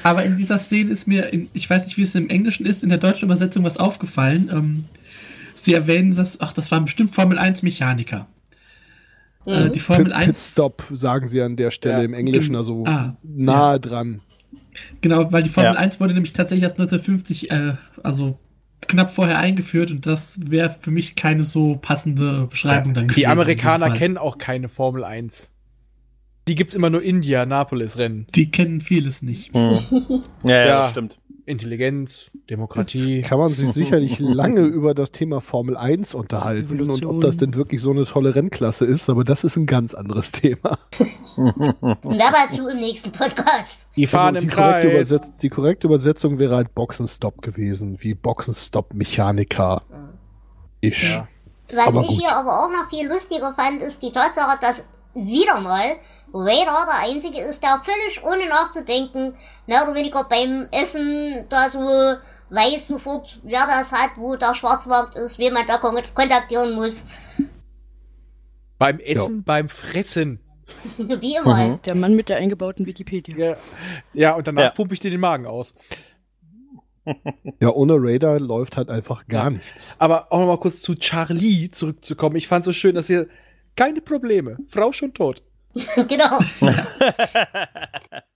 Aber 0.03 0.23
in 0.25 0.37
dieser 0.37 0.59
Szene 0.59 0.91
ist 0.91 1.07
mir, 1.07 1.31
in, 1.31 1.49
ich 1.53 1.69
weiß 1.69 1.85
nicht, 1.85 1.97
wie 1.97 2.01
es 2.01 2.15
im 2.15 2.29
Englischen 2.29 2.65
ist, 2.65 2.83
in 2.83 2.89
der 2.89 2.97
deutschen 2.97 3.25
Übersetzung 3.25 3.63
was 3.63 3.77
aufgefallen. 3.77 4.49
Ähm, 4.51 4.83
sie 5.55 5.73
erwähnen 5.73 6.15
das, 6.15 6.41
ach, 6.41 6.53
das 6.53 6.71
waren 6.71 6.85
bestimmt 6.85 7.11
Formel 7.13 7.37
1 7.37 7.63
Mechaniker. 7.63 8.27
Äh, 9.45 9.65
Mhm. 9.65 9.71
die 9.73 9.79
Formel 9.79 10.05
Pit, 10.05 10.13
1. 10.13 10.25
Pitstop 10.27 10.83
sagen 10.91 11.27
sie 11.27 11.41
an 11.41 11.55
der 11.55 11.71
Stelle 11.71 11.99
Ja. 11.99 12.03
im 12.03 12.13
Englischen, 12.13 12.55
also 12.55 12.83
Ah, 12.85 13.15
nahe 13.23 13.79
dran. 13.79 14.21
Genau, 15.01 15.31
weil 15.31 15.43
die 15.43 15.49
Formel 15.49 15.73
Ja. 15.73 15.79
1 15.79 15.99
wurde 15.99 16.13
nämlich 16.13 16.33
tatsächlich 16.33 16.63
erst 16.63 16.79
1950, 16.79 17.51
äh, 17.51 17.73
also 18.01 18.39
knapp 18.87 19.09
vorher 19.09 19.37
eingeführt 19.37 19.91
und 19.91 20.05
das 20.07 20.39
wäre 20.49 20.69
für 20.69 20.91
mich 20.91 21.15
keine 21.15 21.43
so 21.43 21.75
passende 21.81 22.47
Beschreibung 22.49 22.93
dann 22.93 23.07
gewesen. 23.07 23.19
Die 23.19 23.27
Amerikaner 23.27 23.91
kennen 23.91 24.17
auch 24.17 24.37
keine 24.37 24.67
Formel 24.67 25.03
1. 25.03 25.49
Die 26.47 26.55
gibt's 26.55 26.73
immer 26.73 26.89
nur 26.89 27.01
Indianapolis-Rennen. 27.01 28.27
Die 28.35 28.51
kennen 28.51 28.81
vieles 28.81 29.21
nicht. 29.21 29.53
Hm. 29.55 29.79
Ja, 30.43 30.49
ja, 30.49 30.65
Ja. 30.67 30.79
das 30.81 30.89
stimmt. 30.91 31.19
Intelligenz, 31.45 32.31
Demokratie. 32.49 33.17
Jetzt 33.17 33.27
kann 33.27 33.37
man 33.37 33.51
sich 33.53 33.69
sicherlich 33.71 34.19
lange 34.19 34.61
über 34.61 34.93
das 34.93 35.11
Thema 35.11 35.41
Formel 35.41 35.75
1 35.75 36.15
unterhalten 36.15 36.69
und 36.71 36.79
Evolution. 36.79 37.15
ob 37.15 37.21
das 37.21 37.35
denn 37.35 37.53
wirklich 37.53 37.81
so 37.81 37.91
eine 37.91 38.05
tolle 38.05 38.33
Rennklasse 38.33 38.85
ist, 38.85 39.09
aber 39.09 39.25
das 39.25 39.43
ist 39.43 39.57
ein 39.57 39.65
ganz 39.65 39.93
anderes 39.93 40.31
Thema. 40.31 40.77
Mehr 41.37 42.31
dazu 42.31 42.67
im 42.69 42.77
nächsten 42.79 43.11
Podcast. 43.11 43.85
Die 43.97 44.07
fahren 44.07 44.35
Also 44.37 44.45
im 44.45 44.49
die, 44.49 44.55
korrekte 44.55 44.81
Kreis. 44.81 44.91
Übersetz 44.93 45.35
die 45.35 45.49
korrekte 45.49 45.87
Übersetzung 45.87 46.39
wäre 46.39 46.55
halt 46.55 46.73
Boxenstopp 46.75 47.41
gewesen, 47.41 47.97
wie 48.01 48.13
Boxenstopp-Mechaniker. 48.13 49.81
Ich. 50.79 51.03
Ja. 51.03 51.27
Was 51.73 51.87
Aber 51.87 52.01
ich 52.03 52.07
gut. 52.07 52.19
hier 52.19 52.31
aber 52.35 52.51
auch 52.63 52.69
noch 52.69 52.89
viel 52.89 53.07
lustiger 53.07 53.53
fand, 53.55 53.81
ist 53.81 54.01
die 54.03 54.11
Tatsache, 54.11 54.57
dass 54.61 54.87
wieder 55.13 55.59
mal 55.61 55.95
Vader 56.31 56.85
der 56.87 57.09
Einzige 57.09 57.41
ist, 57.41 57.61
der 57.63 57.79
völlig 57.83 58.23
ohne 58.23 58.47
nachzudenken, 58.49 59.35
mehr 59.67 59.83
oder 59.83 59.95
weniger 59.95 60.23
beim 60.29 60.67
Essen 60.71 61.45
da 61.49 61.69
so 61.69 61.79
weiß 62.49 62.87
sofort, 62.87 63.39
wer 63.43 63.65
das 63.67 63.91
hat, 63.91 64.11
wo 64.17 64.35
der 64.35 64.53
Schwarzmarkt 64.53 65.15
ist, 65.17 65.39
wen 65.39 65.53
man 65.53 65.65
da 65.67 65.77
kon 65.77 65.97
kontaktieren 66.13 66.73
muss. 66.75 67.07
Beim 68.77 68.99
Essen, 68.99 69.43
beim 69.43 69.69
Fressen. 69.69 70.39
Wie 70.97 71.35
immer. 71.35 71.53
Mhm. 71.53 71.57
halt. 71.57 71.85
Der 71.85 71.95
Mann 71.95 72.15
mit 72.15 72.29
der 72.29 72.37
eingebauten 72.37 72.85
Wikipedia. 72.85 73.37
Ja, 73.37 73.57
ja 74.13 74.33
und 74.35 74.47
danach 74.47 74.63
Ja. 74.63 74.69
pumpe 74.71 74.93
ich 74.93 74.99
dir 74.99 75.11
den 75.11 75.19
Magen 75.21 75.45
aus. 75.45 75.75
Ja, 77.59 77.69
ohne 77.69 77.95
Raider 77.97 78.39
läuft 78.39 78.77
halt 78.77 78.89
einfach 78.89 79.27
gar 79.27 79.45
Ja. 79.45 79.49
nichts. 79.49 79.97
Aber 79.99 80.31
auch 80.31 80.39
noch 80.39 80.47
mal 80.47 80.57
kurz 80.59 80.79
zu 80.79 80.95
Charlie 80.95 81.69
zurückzukommen. 81.69 82.37
Ich 82.37 82.47
fand 82.47 82.63
so 82.63 82.71
schön, 82.71 82.95
dass 82.95 83.09
ihr 83.09 83.27
keine 83.75 83.99
Probleme. 83.99 84.57
Frau 84.67 84.93
schon 84.93 85.13
tot. 85.13 85.43
genau. 86.07 86.39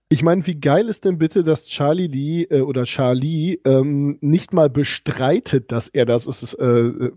Ich 0.09 0.23
meine, 0.23 0.45
wie 0.47 0.59
geil 0.59 0.87
ist 0.87 1.05
denn 1.05 1.17
bitte, 1.17 1.43
dass 1.43 1.65
Charlie 1.65 2.07
Lee 2.07 2.43
äh, 2.43 2.61
oder 2.61 2.85
Charlie 2.85 3.59
ähm, 3.65 4.17
nicht 4.21 4.53
mal 4.53 4.69
bestreitet, 4.69 5.71
dass 5.71 5.89
er 5.89 6.05
das 6.05 6.27
ist. 6.27 6.53
Äh, 6.53 6.65
äh, 6.65 7.11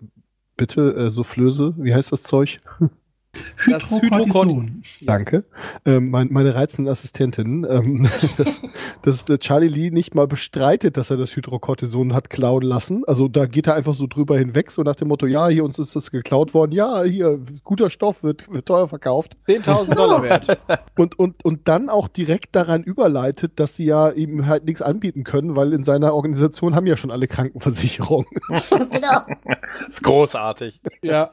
bitte, 0.56 0.94
äh, 0.94 1.10
Soufflöse, 1.10 1.74
wie 1.78 1.94
heißt 1.94 2.12
das 2.12 2.22
Zeug? 2.22 2.60
Das 3.68 3.90
Hydrocortison. 3.90 4.82
Danke. 5.02 5.44
Ähm, 5.84 6.10
mein, 6.10 6.28
meine 6.30 6.54
reizende 6.54 6.90
Assistentin, 6.90 7.66
ähm, 7.68 8.08
dass, 8.38 8.60
dass 9.02 9.24
der 9.24 9.38
Charlie 9.38 9.68
Lee 9.68 9.90
nicht 9.90 10.14
mal 10.14 10.26
bestreitet, 10.26 10.96
dass 10.96 11.10
er 11.10 11.16
das 11.16 11.36
Hydrocortison 11.36 12.14
hat 12.14 12.30
klauen 12.30 12.62
lassen. 12.62 13.04
Also 13.06 13.28
da 13.28 13.46
geht 13.46 13.66
er 13.66 13.74
einfach 13.74 13.94
so 13.94 14.06
drüber 14.06 14.38
hinweg, 14.38 14.70
so 14.70 14.82
nach 14.82 14.96
dem 14.96 15.08
Motto, 15.08 15.26
ja, 15.26 15.48
hier 15.48 15.64
uns 15.64 15.78
ist 15.78 15.94
das 15.94 16.10
geklaut 16.10 16.54
worden, 16.54 16.72
ja, 16.72 17.02
hier, 17.02 17.40
guter 17.64 17.90
Stoff 17.90 18.22
wird, 18.22 18.50
wird 18.50 18.66
teuer 18.66 18.88
verkauft. 18.88 19.36
10.000 19.48 19.94
Dollar 19.94 20.22
wert. 20.22 20.58
Und, 20.96 21.18
und, 21.18 21.44
und 21.44 21.68
dann 21.68 21.88
auch 21.88 22.08
direkt 22.08 22.56
daran 22.56 22.82
überleitet, 22.82 23.60
dass 23.60 23.76
sie 23.76 23.84
ja 23.84 24.10
ihm 24.10 24.46
halt 24.46 24.64
nichts 24.64 24.82
anbieten 24.82 25.24
können, 25.24 25.56
weil 25.56 25.72
in 25.72 25.82
seiner 25.82 26.14
Organisation 26.14 26.74
haben 26.74 26.86
ja 26.86 26.96
schon 26.96 27.10
alle 27.10 27.28
Krankenversicherungen. 27.28 28.26
genau. 28.90 29.20
ist 29.88 30.02
großartig. 30.02 30.80
Ja. 31.02 31.28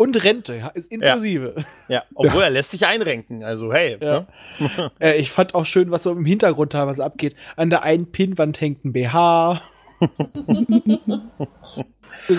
Und 0.00 0.24
Rente 0.24 0.56
ja, 0.56 0.68
ist 0.68 0.90
inklusive. 0.90 1.56
Ja, 1.88 2.04
obwohl 2.14 2.42
er 2.42 2.48
lässt 2.48 2.70
sich 2.70 2.86
einrenken. 2.86 3.44
Also, 3.44 3.70
hey. 3.70 3.98
Ja. 4.00 4.26
Ne? 4.58 4.90
Äh, 4.98 5.20
ich 5.20 5.30
fand 5.30 5.54
auch 5.54 5.66
schön, 5.66 5.90
was 5.90 6.04
so 6.04 6.12
im 6.12 6.24
Hintergrund 6.24 6.72
teilweise 6.72 7.04
abgeht. 7.04 7.36
An 7.56 7.68
der 7.68 7.82
einen 7.82 8.10
Pinnwand 8.10 8.60
hängt 8.60 8.84
ein 8.84 8.92
BH. 8.92 9.60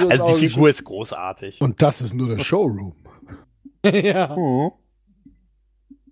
Also, 0.10 0.28
die 0.28 0.50
Figur 0.50 0.70
ist 0.70 0.84
großartig. 0.84 1.60
Und 1.62 1.82
das 1.82 2.02
ist 2.02 2.14
nur 2.14 2.36
der 2.36 2.44
Showroom. 2.44 2.94
ja. 3.84 4.36
Mhm. 4.36 4.72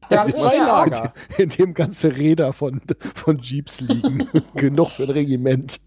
Das 0.10 0.30
ist 0.30 0.38
Zwei 0.38 0.56
ja. 0.56 0.66
Lager. 0.66 1.14
In 1.38 1.50
dem 1.50 1.74
ganze 1.76 2.18
Räder 2.18 2.52
von, 2.54 2.82
von 3.14 3.38
Jeeps 3.40 3.82
liegen. 3.82 4.28
Genug 4.56 4.90
für 4.90 5.04
ein 5.04 5.12
Regiment. 5.12 5.80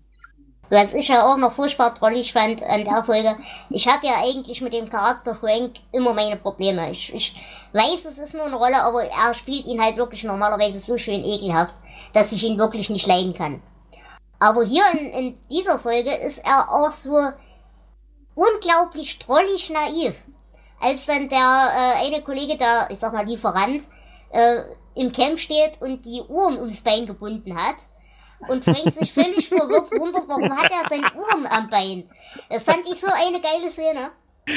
Was 0.73 0.95
ich 0.95 1.09
ja 1.09 1.31
auch 1.31 1.37
noch 1.37 1.53
furchtbar 1.53 1.93
drollig 1.93 2.33
fand 2.33 2.63
an 2.63 2.85
der 2.85 3.05
Folge, 3.05 3.37
ich 3.69 3.87
habe 3.87 4.07
ja 4.07 4.23
eigentlich 4.23 4.63
mit 4.63 4.73
dem 4.73 4.89
Charakter 4.89 5.35
Frank 5.35 5.75
immer 5.93 6.15
meine 6.15 6.39
Probleme. 6.39 6.91
Ich, 6.91 7.13
ich 7.13 7.37
weiß, 7.75 8.07
es 8.07 8.17
ist 8.17 8.33
nur 8.33 8.47
eine 8.47 8.57
Rolle, 8.57 8.83
aber 8.83 9.05
er 9.05 9.35
spielt 9.35 9.67
ihn 9.67 9.83
halt 9.83 9.99
wirklich 9.99 10.25
normalerweise 10.25 10.81
so 10.81 10.97
schön 10.97 11.23
ekelhaft, 11.23 11.75
dass 12.15 12.33
ich 12.33 12.43
ihn 12.43 12.57
wirklich 12.57 12.89
nicht 12.89 13.07
leiden 13.07 13.35
kann. 13.35 13.63
Aber 14.39 14.65
hier 14.65 14.83
in, 14.95 15.11
in 15.11 15.39
dieser 15.51 15.79
Folge 15.79 16.15
ist 16.15 16.39
er 16.39 16.67
auch 16.71 16.91
so 16.91 17.19
unglaublich 18.35 19.19
drollig 19.19 19.69
naiv. 19.69 20.15
Als 20.81 21.05
dann 21.05 21.29
der 21.29 21.37
äh, 21.39 22.07
eine 22.07 22.23
Kollege, 22.23 22.57
der, 22.57 22.89
ich 22.91 22.99
sag 22.99 23.13
mal, 23.13 23.27
Lieferant, 23.27 23.83
äh, 24.31 24.61
im 24.95 25.13
Camp 25.13 25.39
steht 25.39 25.83
und 25.83 26.07
die 26.07 26.23
Uhren 26.23 26.57
ums 26.57 26.81
Bein 26.81 27.05
gebunden 27.05 27.55
hat 27.55 27.77
und 28.49 28.65
Frank 28.65 28.91
sich 28.93 29.13
völlig 29.13 29.49
verwirrt 29.49 29.91
wundert, 29.93 30.25
warum 30.29 30.57
hat 30.57 30.71
er 30.71 30.89
denn 30.89 31.05
Uhren 31.17 31.47
am 31.47 31.69
Bein? 31.69 32.05
Das 32.51 32.65
fand 32.65 32.81
ich 32.91 33.01
so 33.01 33.09
eine 33.09 33.41
geile 33.41 33.71
Szene. 33.71 34.11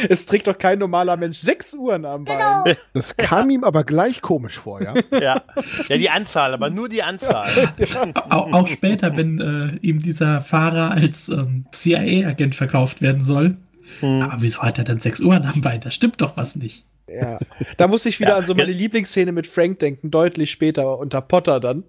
Es 0.10 0.26
trägt 0.26 0.48
doch 0.48 0.58
kein 0.58 0.80
normaler 0.80 1.16
Mensch 1.16 1.38
sechs 1.38 1.76
Uhren 1.76 2.06
am 2.06 2.26
Bein. 2.26 2.40
Genau. 2.40 2.78
Das 2.94 3.18
kam 3.18 3.52
ihm 3.52 3.64
aber 3.64 3.84
gleich 3.84 4.22
komisch 4.22 4.58
vor, 4.58 4.82
ja. 4.82 4.96
Ja. 5.12 5.44
ja, 5.88 5.98
die 5.98 6.10
Anzahl, 6.10 6.54
aber 6.54 6.72
nur 6.72 6.90
die 6.90 7.04
Anzahl. 7.04 7.48
Auch, 8.30 8.52
auch 8.52 8.68
später, 8.68 9.16
wenn 9.16 9.40
äh, 9.40 9.78
ihm 9.86 10.02
dieser 10.02 10.42
Fahrer 10.42 10.92
als 10.92 11.30
ähm, 11.30 11.66
CIA-Agent 11.72 12.56
verkauft 12.56 13.02
werden 13.04 13.22
soll. 13.22 13.58
Hm. 14.00 14.24
Aber 14.24 14.42
wieso 14.42 14.62
hat 14.64 14.80
er 14.80 14.84
dann 14.86 15.00
sechs 15.00 15.22
Uhren 15.22 15.46
am 15.46 15.62
Bein? 15.62 15.82
Da 15.82 15.92
stimmt 15.92 16.20
doch 16.22 16.36
was 16.36 16.56
nicht. 16.56 16.86
Ja. 17.08 17.38
Da 17.78 17.88
musste 17.88 18.10
ich 18.10 18.20
wieder 18.20 18.32
Ja. 18.32 18.38
an 18.38 18.46
so 18.48 18.56
meine 18.56 18.72
Lieblingsszene 18.72 19.32
mit 19.32 19.46
Frank 19.46 19.78
denken, 19.80 20.10
deutlich 20.10 20.50
später 20.50 20.98
unter 20.98 21.22
Potter 21.22 21.60
dann. 21.60 21.84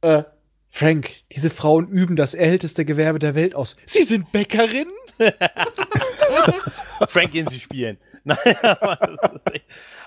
Äh, 0.00 0.24
Frank, 0.76 1.08
diese 1.30 1.50
Frauen 1.50 1.86
üben 1.86 2.16
das 2.16 2.34
älteste 2.34 2.84
Gewerbe 2.84 3.20
der 3.20 3.36
Welt 3.36 3.54
aus. 3.54 3.76
Sie 3.84 4.02
sind 4.02 4.32
Bäckerin? 4.32 4.88
Frank 7.06 7.30
gehen 7.30 7.46
sie 7.46 7.60
spielen. 7.60 7.96
Nein, 8.24 8.56
aber, 8.60 8.98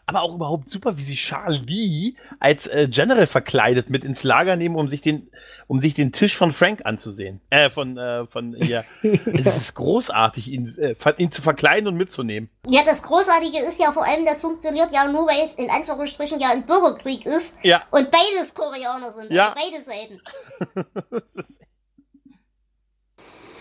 aber 0.08 0.22
auch 0.24 0.34
überhaupt 0.34 0.70
super, 0.70 0.98
wie 0.98 1.02
sie 1.02 1.16
Charles 1.16 1.62
Lee 1.68 2.14
als 2.40 2.66
äh, 2.68 2.88
General 2.90 3.28
verkleidet 3.28 3.90
mit 3.90 4.06
ins 4.06 4.24
Lager 4.24 4.56
nehmen, 4.56 4.76
um 4.76 4.90
sich 4.90 5.02
den, 5.02 5.30
um 5.68 5.82
sich 5.82 5.94
den 5.94 6.14
Tisch 6.14 6.38
von 6.38 6.52
Frank 6.54 6.82
anzusehen. 6.86 7.42
Äh, 7.50 7.70
von, 7.70 7.98
äh, 7.98 8.26
von 8.26 8.54
ihr. 8.56 8.86
Es 9.04 9.58
ist 9.58 9.74
großartig, 9.76 10.50
ihn, 10.52 10.74
äh, 10.80 10.96
ihn 11.18 11.30
zu 11.32 11.42
verkleiden 11.42 11.88
und 11.90 11.96
mitzunehmen. 11.98 12.50
Ja, 12.68 12.84
das 12.84 13.04
Großartige 13.04 13.60
ist 13.60 13.80
ja 13.80 13.92
vor 13.92 14.06
allem, 14.06 14.26
das 14.26 14.42
funktioniert 14.42 14.94
ja 14.94 15.12
nur, 15.12 15.28
weil 15.28 15.46
es 15.46 15.56
in 15.56 15.70
Anführungsstrichen 15.70 16.40
ja 16.40 16.50
ein 16.52 16.66
Bürgerkrieg 16.66 17.26
ist 17.26 17.54
Ja. 17.62 17.84
und 17.92 18.10
beides 18.10 18.54
Koreaner 18.54 19.12
sind. 19.12 19.32
Ja. 19.32 19.54
Also 19.54 19.62
beide 19.70 19.84
Seiten. 19.84 20.22
Das 21.12 21.36
ist, 21.36 21.62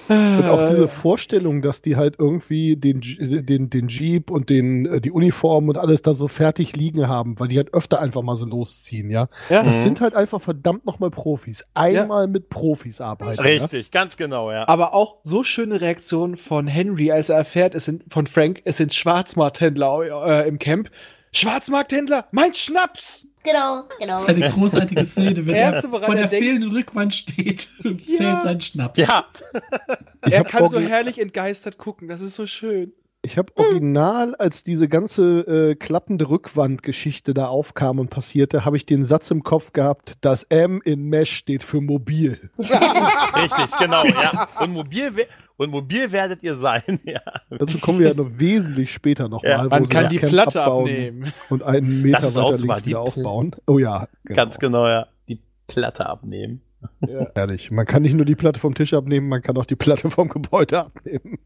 Und 0.09 0.45
auch 0.49 0.61
Äh, 0.63 0.69
diese 0.69 0.89
Vorstellung, 0.89 1.63
dass 1.63 1.83
die 1.83 1.97
halt 1.97 2.17
irgendwie 2.19 2.77
den, 2.77 3.01
den, 3.03 3.71
den 3.71 3.89
Jeep 3.89 4.31
und 4.31 4.51
den, 4.51 4.87
äh, 4.87 5.01
die 5.01 5.11
Uniform 5.11 5.69
und 5.69 5.79
alles 5.79 6.03
da 6.03 6.15
so 6.15 6.29
fertig 6.29 6.77
liegen 6.77 7.09
haben, 7.09 7.39
weil 7.41 7.49
die 7.49 7.57
halt 7.57 7.75
öfter 7.75 8.01
einfach 8.01 8.23
mal 8.23 8.37
so 8.37 8.47
losziehen, 8.47 9.11
ja. 9.11 9.29
ja. 9.51 9.63
Das 9.63 9.79
Mhm. 9.79 9.83
sind 9.83 10.01
halt 10.01 10.15
einfach 10.15 10.41
verdammt 10.41 10.87
nochmal 10.87 11.11
Profis. 11.11 11.65
Einmal 11.75 12.29
mit 12.29 12.49
Profis 12.49 13.01
arbeiten. 13.01 13.41
richtig, 13.41 13.91
ganz 13.91 14.17
genau, 14.17 14.51
ja. 14.53 14.69
Aber 14.69 14.95
auch 14.95 15.17
so 15.25 15.43
schöne 15.43 15.81
Reaktion 15.81 16.37
von 16.37 16.67
Henry, 16.67 17.11
als 17.11 17.29
er 17.29 17.37
erfährt, 17.39 17.75
es 17.75 17.85
sind 17.87 18.05
von 18.09 18.27
Frank, 18.27 18.61
es 18.65 18.77
sind 18.77 18.93
Schwarzmarkthändler 18.95 20.45
äh, 20.45 20.49
im 20.49 20.59
Camp. 20.59 20.91
Schwarzmarkthändler, 21.33 22.27
mein 22.33 22.55
Schnaps! 22.55 23.27
Genau, 23.47 23.85
genau. 23.99 24.25
Eine 24.27 24.51
großartige 24.51 25.05
Szene, 25.05 25.47
wenn 25.47 25.55
Erste, 25.55 25.87
er 25.87 25.91
vor 25.91 26.03
er 26.03 26.15
der 26.15 26.29
fehlenden 26.29 26.71
Rückwand 26.73 27.15
steht 27.15 27.69
und 27.85 28.01
Ja. 28.07 28.17
zählt 28.17 28.43
seinen 28.43 28.61
Schnaps. 28.61 28.99
Ja, 29.01 29.25
Ich 30.27 30.33
er 30.33 30.45
kann 30.45 30.69
so 30.69 30.79
herrlich 30.81 31.19
entgeistert 31.19 31.79
gucken, 31.79 32.09
das 32.09 32.21
ist 32.21 32.35
so 32.35 32.47
schön. 32.47 32.93
Ich 33.23 33.39
habe 33.39 33.53
original, 33.57 34.37
als 34.37 34.63
diese 34.63 34.89
ganze 34.89 35.41
äh, 35.71 35.75
klappende 35.75 36.29
Rückwandgeschichte 36.29 37.35
da 37.35 37.47
aufkam 37.49 37.99
und 37.99 38.09
passierte, 38.09 38.65
habe 38.65 38.77
ich 38.77 38.87
den 38.87 39.03
Satz 39.03 39.33
im 39.33 39.43
Kopf 39.43 39.73
gehabt, 39.73 40.13
das 40.21 40.45
M 40.45 40.81
in 40.85 41.09
Mesh 41.09 41.33
steht 41.33 41.65
für 41.65 41.81
mobil. 41.81 42.51
richtig, 42.59 43.77
genau, 43.81 44.05
ja. 44.07 44.49
Und 44.61 44.73
mobil, 44.73 45.17
we- 45.17 45.27
und 45.57 45.71
mobil 45.71 46.13
werdet 46.13 46.43
ihr 46.43 46.55
sein, 46.55 46.83
ja. 47.05 47.21
Dazu 47.51 47.79
kommen 47.79 47.99
wir 48.01 48.09
ja 48.09 48.15
noch 48.15 48.39
wesentlich 48.39 48.93
später 48.93 49.29
nochmal, 49.29 49.51
Ja, 49.51 49.65
Man 49.65 49.85
sie 49.85 49.93
kann 49.93 50.07
die 50.09 50.19
Camp 50.19 50.33
Platte 50.33 50.63
abbauen 50.63 50.89
abnehmen. 50.89 51.33
und 51.51 51.63
einen 51.63 52.03
Meter 52.03 52.35
weiter 52.35 52.59
links 52.59 52.87
wieder 52.87 53.01
aufbauen. 53.01 53.57
Oh 53.67 53.79
ja, 53.79 54.09
genau. 54.25 54.37
Ganz 54.37 54.59
genau, 54.59 54.87
ja. 54.87 55.07
Die 55.29 55.41
Platte 55.67 56.07
abnehmen. 56.07 56.61
Ja. 57.09 57.31
Ehrlich, 57.35 57.71
man 57.71 57.87
kann 57.87 58.03
nicht 58.03 58.15
nur 58.15 58.27
die 58.27 58.37
Platte 58.37 58.61
vom 58.61 58.75
Tisch 58.75 58.93
abnehmen, 58.95 59.29
man 59.29 59.43
kann 59.43 59.57
auch 59.57 59.67
die 59.67 59.77
Platte 59.77 60.11
vom 60.11 60.29
Gebäude 60.29 60.79
abnehmen. 60.87 61.39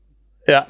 Ja. 0.46 0.66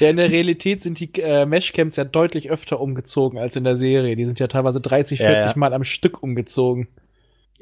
Ja, 0.00 0.10
in 0.10 0.18
der 0.18 0.30
Realität 0.30 0.82
sind 0.82 1.00
die 1.00 1.10
äh, 1.18 1.46
Meshcamps 1.46 1.96
ja 1.96 2.04
deutlich 2.04 2.50
öfter 2.50 2.78
umgezogen 2.78 3.38
als 3.38 3.56
in 3.56 3.64
der 3.64 3.76
Serie. 3.76 4.16
Die 4.16 4.26
sind 4.26 4.38
ja 4.38 4.46
teilweise 4.46 4.82
30, 4.82 5.18
Ja, 5.18 5.30
40 5.30 5.52
ja. 5.52 5.58
Mal 5.58 5.72
am 5.72 5.82
Stück 5.84 6.22
umgezogen. 6.22 6.88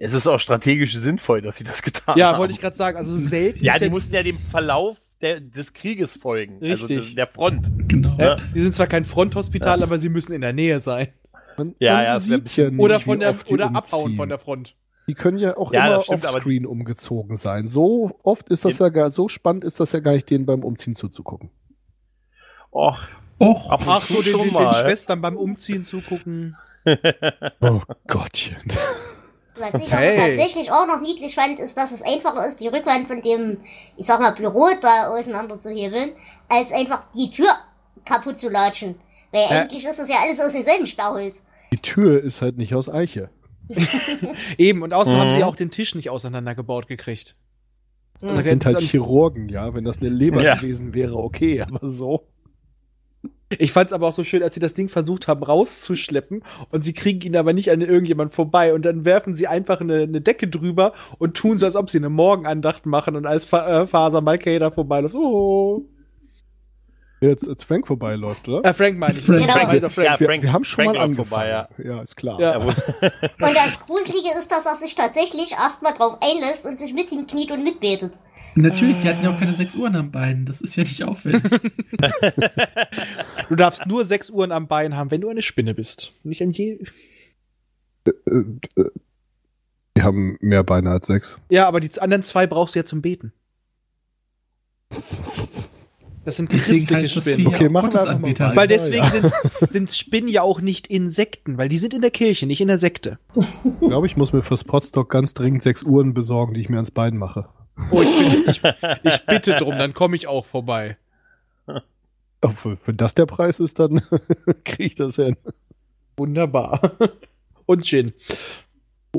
Es 0.02 0.14
ist 0.14 0.26
auch 0.26 0.40
strategisch 0.40 0.94
sinnvoll, 0.96 1.42
dass 1.42 1.56
sie 1.58 1.64
das 1.64 1.82
getan 1.82 2.16
Ja, 2.16 2.28
haben. 2.32 2.38
wollte 2.38 2.52
ich 2.54 2.60
gerade 2.60 2.74
sagen. 2.76 2.96
Also 2.96 3.16
selten. 3.18 3.62
Ja, 3.64 3.78
die 3.78 3.90
mussten 3.90 4.14
ja 4.14 4.22
dem 4.22 4.38
Verlauf 4.38 4.96
der, 5.20 5.40
des 5.40 5.74
Krieges 5.74 6.16
folgen. 6.16 6.54
Also 6.54 6.86
Richtig. 6.86 6.96
des, 6.98 7.14
der 7.14 7.26
Front. 7.26 7.70
Genau. 7.88 8.16
ja, 8.18 8.36
die 8.54 8.60
sind 8.62 8.74
zwar 8.74 8.86
kein 8.86 9.04
Fronthospital, 9.04 9.82
aber 9.82 9.98
sie 9.98 10.08
müssen 10.08 10.32
in 10.32 10.40
der 10.40 10.54
Nähe 10.54 10.80
sein. 10.80 11.08
Man, 11.58 11.74
Ja, 11.78 11.94
man 11.94 12.04
ja, 12.22 12.38
ja 12.56 12.70
Oder 12.78 12.98
von 13.00 13.20
der 13.20 13.34
oder 13.48 13.66
abhauen 13.74 14.02
umziehen. 14.04 14.16
von 14.16 14.28
der 14.30 14.38
Front. 14.38 14.74
Die 15.06 15.14
können 15.14 15.36
ja 15.38 15.56
auch 15.58 15.72
Ja, 15.72 15.86
immer 15.94 16.02
stimmt, 16.04 16.24
offscreen 16.24 16.64
umgezogen 16.64 17.36
sein. 17.36 17.66
So 17.66 18.18
oft 18.22 18.48
ist 18.48 18.64
das 18.64 18.78
ja 18.78 18.88
gar, 18.88 19.10
so 19.10 19.28
spannend 19.28 19.64
ist 19.64 19.80
das 19.80 19.92
ja 19.92 20.00
gar 20.00 20.12
nicht, 20.12 20.30
denen 20.30 20.46
beim 20.46 20.64
Umziehen 20.64 20.94
zuzugucken. 20.94 21.50
Och, 22.72 22.98
Och, 23.38 23.70
Ach 23.86 24.06
zu 24.06 24.14
so, 24.14 24.22
den, 24.22 24.32
schon 24.32 24.48
den, 24.48 24.54
den. 24.54 24.74
Schwestern 24.74 25.20
beim 25.20 25.36
Umziehen 25.36 25.82
zugucken. 25.82 26.56
Oh 27.60 27.82
Gottchen. 28.06 28.56
Was 29.60 29.74
ich 29.74 29.92
Okay. 29.92 30.16
aber 30.18 30.26
tatsächlich 30.26 30.72
auch 30.72 30.86
noch 30.86 31.00
niedlich 31.00 31.34
fand, 31.34 31.58
ist, 31.58 31.76
dass 31.76 31.92
es 31.92 32.02
einfacher 32.02 32.44
ist, 32.46 32.60
die 32.60 32.68
Rückwand 32.68 33.06
von 33.06 33.20
dem, 33.22 33.58
ich 33.96 34.06
sag 34.06 34.20
mal, 34.20 34.30
Büro 34.32 34.68
da 34.80 35.08
auseinander 35.08 35.58
zu 35.58 35.70
hebeln, 35.70 36.12
als 36.48 36.72
einfach 36.72 37.04
die 37.14 37.28
Tür 37.30 37.48
kaputt 38.04 38.38
zu 38.38 38.48
latschen. 38.48 38.96
Weil 39.32 39.42
Ja. 39.42 39.48
eigentlich 39.62 39.84
ist 39.84 39.98
das 39.98 40.08
ja 40.08 40.16
alles 40.22 40.40
aus 40.40 40.52
demselben 40.52 40.86
Stauholz. 40.86 41.42
Die 41.72 41.78
Tür 41.78 42.22
ist 42.22 42.42
halt 42.42 42.56
nicht 42.58 42.74
aus 42.74 42.88
Eiche. 42.88 43.30
Eben, 44.58 44.82
und 44.82 44.92
außerdem 44.92 45.18
Mhm. 45.18 45.22
haben 45.22 45.32
sie 45.36 45.44
auch 45.44 45.56
den 45.56 45.70
Tisch 45.70 45.94
nicht 45.94 46.10
auseinandergebaut 46.10 46.88
gekriegt. 46.88 47.36
Hm. 48.20 48.28
Das 48.28 48.38
Also 48.38 48.48
sind 48.48 48.66
halt 48.66 48.80
Chirurgen, 48.80 49.48
ja. 49.48 49.72
Wenn 49.74 49.84
das 49.84 49.98
eine 50.00 50.08
Leber 50.08 50.42
Ja. 50.42 50.56
gewesen 50.56 50.94
wäre, 50.94 51.16
okay, 51.16 51.62
aber 51.62 51.86
so. 51.86 52.26
Ich 53.58 53.72
fand's 53.72 53.92
aber 53.92 54.06
auch 54.06 54.12
so 54.12 54.22
schön, 54.22 54.44
als 54.44 54.54
sie 54.54 54.60
das 54.60 54.74
Ding 54.74 54.88
versucht 54.88 55.26
haben 55.26 55.42
rauszuschleppen 55.42 56.44
und 56.70 56.84
sie 56.84 56.92
kriegen 56.92 57.20
ihn 57.22 57.36
aber 57.36 57.52
nicht 57.52 57.72
an 57.72 57.80
irgendjemand 57.80 58.32
vorbei 58.32 58.72
und 58.72 58.84
dann 58.84 59.04
werfen 59.04 59.34
sie 59.34 59.48
einfach 59.48 59.80
eine, 59.80 60.02
eine 60.02 60.20
Decke 60.20 60.46
drüber 60.46 60.92
und 61.18 61.36
tun 61.36 61.56
so, 61.56 61.66
als 61.66 61.74
ob 61.74 61.90
sie 61.90 61.98
eine 61.98 62.10
Morgenandacht 62.10 62.86
machen 62.86 63.16
und 63.16 63.26
als 63.26 63.46
Fa 63.46 63.82
äh, 63.82 63.86
Faser 63.88 64.22
da 64.22 64.70
vorbeiläuft. 64.70 65.16
Oh. 65.16 65.84
Jetzt 67.22 67.46
als 67.46 67.64
Frank 67.64 67.86
vorbeiläuft, 67.86 68.48
oder? 68.48 68.66
Äh, 68.68 68.72
Frank 68.72 68.98
meine 68.98 69.12
ich. 69.12 69.20
Frank. 69.22 69.42
Genau. 69.42 69.52
Frank, 69.52 69.92
Frank. 69.92 70.06
Ja, 70.06 70.18
wir, 70.20 70.26
Frank- 70.26 70.42
wir 70.42 70.52
haben 70.54 70.64
schon 70.64 70.84
Frank 70.84 70.96
mal 70.96 71.02
angefangen. 71.04 71.28
vorbei, 71.28 71.66
ja. 71.84 72.00
ist 72.02 72.16
klar. 72.16 72.40
Ja. 72.40 72.56
Und 72.58 72.74
das 73.54 73.78
Gruselige 73.86 74.38
ist, 74.38 74.50
dass 74.50 74.64
er 74.64 74.74
sich 74.74 74.94
tatsächlich 74.94 75.52
erstmal 75.52 75.92
drauf 75.92 76.18
einlässt 76.22 76.64
und 76.66 76.78
sich 76.78 76.94
mit 76.94 77.12
ihm 77.12 77.26
kniet 77.26 77.50
und 77.50 77.62
mitbetet. 77.62 78.18
natürlich, 78.54 78.98
die 79.00 79.08
hatten 79.08 79.22
ja 79.22 79.34
auch 79.34 79.38
keine 79.38 79.52
sechs 79.52 79.74
Uhren 79.76 79.96
am 79.96 80.10
Bein. 80.10 80.46
Das 80.46 80.62
ist 80.62 80.76
ja 80.76 80.82
nicht 80.84 81.04
auffällig. 81.04 81.42
Du 83.48 83.56
darfst 83.56 83.84
nur 83.86 84.04
sechs 84.04 84.30
Uhren 84.30 84.52
am 84.52 84.68
Bein 84.68 84.96
haben, 84.96 85.10
wenn 85.10 85.20
du 85.20 85.28
eine 85.28 85.42
Spinne 85.42 85.74
bist. 85.74 86.12
Nicht 86.22 86.40
ein 86.40 86.52
je. 86.52 86.78
Äh, 88.06 88.10
äh, 88.30 88.90
die 89.96 90.02
haben 90.02 90.38
mehr 90.40 90.62
Beine 90.62 90.90
als 90.90 91.08
sechs. 91.08 91.40
Ja, 91.50 91.66
aber 91.66 91.80
die 91.80 91.90
anderen 92.00 92.22
zwei 92.22 92.46
brauchst 92.46 92.74
du 92.76 92.78
ja 92.78 92.84
zum 92.84 93.02
Beten. 93.02 93.32
Das 96.30 96.36
sind 96.36 96.52
Deswegen 96.52 96.86
das 96.86 97.10
Spinnen. 97.10 97.48
Okay, 97.48 97.68
machen 97.68 97.92
wir 97.92 98.08
einfach 98.08 98.22
weiter. 98.22 98.54
Weil 98.54 98.68
deswegen 98.68 99.02
ja. 99.02 99.10
sind, 99.10 99.32
sind 99.68 99.92
Spinnen 99.92 100.28
ja 100.28 100.42
auch 100.42 100.60
nicht 100.60 100.86
Insekten, 100.86 101.58
weil 101.58 101.68
die 101.68 101.76
sind 101.76 101.92
in 101.92 102.02
der 102.02 102.12
Kirche, 102.12 102.46
nicht 102.46 102.60
in 102.60 102.68
der 102.68 102.78
Sekte. 102.78 103.18
Ich 103.34 103.88
glaube, 103.88 104.06
ich 104.06 104.16
muss 104.16 104.32
mir 104.32 104.42
fürs 104.42 104.62
Potstock 104.62 105.10
ganz 105.10 105.34
dringend 105.34 105.64
sechs 105.64 105.82
Uhren 105.82 106.14
besorgen, 106.14 106.54
die 106.54 106.60
ich 106.60 106.68
mir 106.68 106.76
ans 106.76 106.92
Bein 106.92 107.16
mache. 107.16 107.48
Oh, 107.90 108.00
ich 108.00 108.16
bitte, 108.16 108.76
ich, 109.02 109.12
ich 109.12 109.26
bitte 109.26 109.56
drum, 109.56 109.76
dann 109.76 109.92
komme 109.92 110.14
ich 110.14 110.28
auch 110.28 110.46
vorbei. 110.46 110.98
Oh, 112.42 112.50
für, 112.54 112.78
wenn 112.84 112.96
das 112.96 113.14
der 113.14 113.26
Preis 113.26 113.58
ist, 113.58 113.80
dann 113.80 114.00
kriege 114.64 114.84
ich 114.84 114.94
das 114.94 115.16
hin. 115.16 115.36
Wunderbar. 116.16 116.92
Und 117.66 117.84
Gin. 117.84 118.12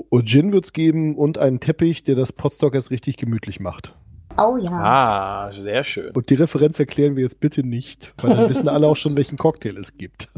Und 0.08 0.30
Gin 0.30 0.53
wird's 0.53 0.72
geben 0.72 1.18
und 1.18 1.38
einen 1.38 1.60
Teppich, 1.60 2.03
der 2.03 2.15
das 2.15 2.32
Potstock 2.32 2.74
erst 2.74 2.89
richtig 2.89 3.18
gemütlich 3.18 3.60
macht. 3.60 3.96
Oh 4.38 4.57
ja. 4.57 4.71
Ah, 4.71 5.51
sehr 5.51 5.83
schön. 5.83 6.11
Und 6.11 6.29
die 6.29 6.35
Referenz 6.35 6.79
erklären 6.79 7.15
wir 7.15 7.23
jetzt 7.23 7.39
bitte 7.39 7.63
nicht, 7.63 8.13
weil 8.21 8.35
dann 8.35 8.50
wissen 8.50 8.67
alle 8.69 8.88
auch 8.88 8.95
schon, 8.95 9.17
welchen 9.17 9.38
Cocktail 9.38 9.77
es 9.77 9.97
gibt. 9.97 10.29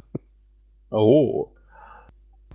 Oh. 0.92 1.48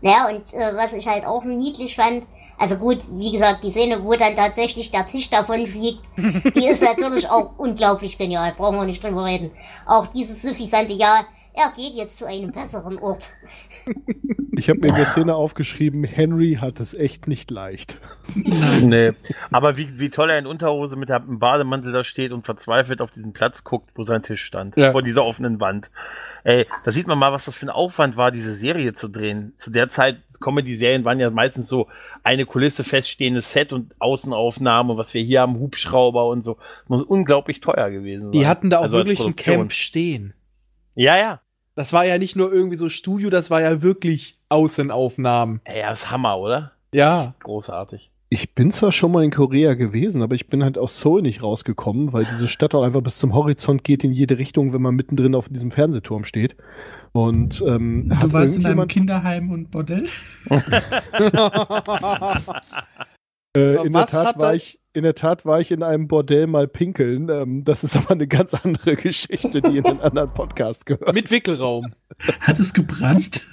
Ja, 0.00 0.28
und 0.28 0.52
äh, 0.52 0.76
was 0.76 0.92
ich 0.92 1.08
halt 1.08 1.26
auch 1.26 1.44
niedlich 1.44 1.96
fand, 1.96 2.24
also 2.56 2.76
gut, 2.76 2.98
wie 3.12 3.32
gesagt, 3.32 3.64
die 3.64 3.70
Szene, 3.70 4.04
wo 4.04 4.14
dann 4.14 4.36
tatsächlich 4.36 4.90
der 4.90 5.06
Tisch 5.06 5.30
davon 5.30 5.66
fliegt, 5.66 6.02
die 6.16 6.66
ist 6.66 6.82
natürlich 6.82 7.28
auch 7.30 7.58
unglaublich 7.58 8.18
genial, 8.18 8.54
brauchen 8.56 8.76
wir 8.76 8.84
nicht 8.84 9.02
drüber 9.02 9.24
reden. 9.24 9.50
Auch 9.86 10.06
dieses 10.06 10.42
suffisante 10.42 10.92
Ja, 10.92 11.24
er 11.52 11.72
geht 11.74 11.94
jetzt 11.94 12.18
zu 12.18 12.26
einem 12.26 12.52
besseren 12.52 12.98
Ort. 12.98 13.30
Ich 14.58 14.68
habe 14.68 14.80
mir 14.80 14.88
in 14.88 14.96
der 14.96 15.06
Szene 15.06 15.36
aufgeschrieben, 15.36 16.02
Henry 16.02 16.58
hat 16.60 16.80
es 16.80 16.92
echt 16.92 17.28
nicht 17.28 17.50
leicht. 17.52 17.98
Nein. 18.34 18.88
Nee. 18.88 19.12
Aber 19.52 19.78
wie, 19.78 20.00
wie 20.00 20.10
toll 20.10 20.30
er 20.30 20.38
in 20.38 20.46
Unterhose 20.46 20.96
mit 20.96 21.08
dem 21.08 21.38
Bademantel 21.38 21.92
da 21.92 22.02
steht 22.02 22.32
und 22.32 22.44
verzweifelt 22.44 23.00
auf 23.00 23.12
diesen 23.12 23.32
Platz 23.32 23.62
guckt, 23.62 23.90
wo 23.94 24.02
sein 24.02 24.22
Tisch 24.22 24.42
stand. 24.44 24.76
Ja. 24.76 24.90
Vor 24.90 25.02
dieser 25.02 25.24
offenen 25.24 25.60
Wand. 25.60 25.92
Ey, 26.42 26.66
da 26.84 26.90
sieht 26.90 27.06
man 27.06 27.18
mal, 27.18 27.32
was 27.32 27.44
das 27.44 27.54
für 27.54 27.66
ein 27.66 27.70
Aufwand 27.70 28.16
war, 28.16 28.32
diese 28.32 28.52
Serie 28.54 28.94
zu 28.94 29.06
drehen. 29.08 29.52
Zu 29.56 29.70
der 29.70 29.90
Zeit, 29.90 30.18
Comedy-Serien 30.40 31.04
waren 31.04 31.20
ja 31.20 31.30
meistens 31.30 31.68
so 31.68 31.86
eine 32.24 32.44
Kulisse, 32.44 32.82
feststehendes 32.82 33.52
Set 33.52 33.72
und 33.72 33.94
Außenaufnahmen 34.00 34.90
und 34.92 34.98
was 34.98 35.14
wir 35.14 35.22
hier 35.22 35.40
haben, 35.42 35.58
Hubschrauber 35.58 36.26
und 36.26 36.42
so. 36.42 36.56
Muss 36.88 37.02
unglaublich 37.02 37.60
teuer 37.60 37.90
gewesen 37.90 38.32
Die 38.32 38.40
sein. 38.40 38.48
hatten 38.48 38.70
da 38.70 38.78
auch 38.78 38.82
Also 38.82 38.98
als 38.98 39.08
wirklich 39.08 39.24
ein. 39.26 39.36
Camp 39.36 39.72
stehen. 39.72 40.34
Ja, 40.94 41.16
ja. 41.16 41.40
Das 41.78 41.92
war 41.92 42.04
ja 42.04 42.18
nicht 42.18 42.34
nur 42.34 42.52
irgendwie 42.52 42.74
so 42.74 42.88
Studio, 42.88 43.30
das 43.30 43.52
war 43.52 43.62
ja 43.62 43.82
wirklich 43.82 44.36
Außenaufnahmen. 44.48 45.60
Ey, 45.62 45.82
das 45.82 46.00
ist 46.00 46.10
Hammer, 46.10 46.36
oder? 46.36 46.72
Ja. 46.92 47.36
Großartig. 47.38 48.10
Ich 48.30 48.52
bin 48.56 48.72
zwar 48.72 48.90
schon 48.90 49.12
mal 49.12 49.22
in 49.22 49.30
Korea 49.30 49.74
gewesen, 49.74 50.22
aber 50.22 50.34
ich 50.34 50.48
bin 50.48 50.64
halt 50.64 50.76
aus 50.76 50.98
Seoul 50.98 51.22
nicht 51.22 51.40
rausgekommen, 51.40 52.12
weil 52.12 52.24
diese 52.24 52.48
Stadt 52.48 52.74
auch 52.74 52.82
einfach 52.82 53.00
bis 53.00 53.18
zum 53.18 53.32
Horizont 53.32 53.84
geht 53.84 54.02
in 54.02 54.10
jede 54.10 54.38
Richtung, 54.38 54.72
wenn 54.72 54.82
man 54.82 54.96
mittendrin 54.96 55.36
auf 55.36 55.48
diesem 55.48 55.70
Fernsehturm 55.70 56.24
steht. 56.24 56.56
Und 57.12 57.62
ähm, 57.64 58.12
Du 58.22 58.32
warst 58.32 58.56
in 58.56 58.66
einem 58.66 58.88
Kinderheim 58.88 59.52
und 59.52 59.70
Bordell? 59.70 60.06
Äh, 63.56 63.86
in, 63.86 63.94
der 63.94 64.06
Tat 64.06 64.26
hat 64.26 64.38
war 64.38 64.54
ich, 64.54 64.78
in 64.98 65.04
der 65.04 65.14
Tat 65.14 65.46
war 65.46 65.60
ich 65.60 65.70
in 65.70 65.82
einem 65.82 66.08
Bordell 66.08 66.46
mal 66.46 66.68
pinkeln. 66.68 67.28
Ähm, 67.30 67.64
das 67.64 67.84
ist 67.84 67.96
aber 67.96 68.10
eine 68.10 68.26
ganz 68.26 68.52
andere 68.52 68.96
Geschichte, 68.96 69.62
die 69.62 69.78
in 69.78 69.86
einen 69.86 70.00
anderen 70.00 70.34
Podcast 70.34 70.84
gehört. 70.86 71.14
Mit 71.14 71.30
Wickelraum. 71.30 71.94
Hat 72.40 72.58
es 72.58 72.74
gebrannt? 72.74 73.46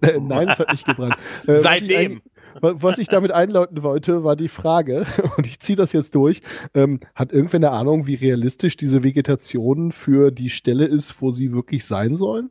Äh, 0.00 0.20
Nein, 0.20 0.48
es 0.48 0.60
hat 0.60 0.70
nicht 0.70 0.86
gebrannt. 0.86 1.16
Äh, 1.46 1.56
Seitdem. 1.56 2.22
Was 2.60 2.98
ich 2.98 3.08
damit 3.08 3.32
einläuten 3.32 3.82
wollte, 3.82 4.22
war 4.22 4.36
die 4.36 4.48
Frage, 4.48 5.04
und 5.36 5.46
ich 5.46 5.58
ziehe 5.58 5.76
das 5.76 5.92
jetzt 5.92 6.14
durch, 6.14 6.40
ähm, 6.72 7.00
hat 7.14 7.32
irgendwer 7.32 7.58
eine 7.58 7.70
Ahnung, 7.70 8.06
wie 8.06 8.14
realistisch 8.14 8.76
diese 8.76 9.02
Vegetation 9.02 9.90
für 9.90 10.30
die 10.30 10.50
Stelle 10.50 10.84
ist, 10.84 11.20
wo 11.20 11.32
sie 11.32 11.52
wirklich 11.52 11.84
sein 11.84 12.14
sollen? 12.14 12.50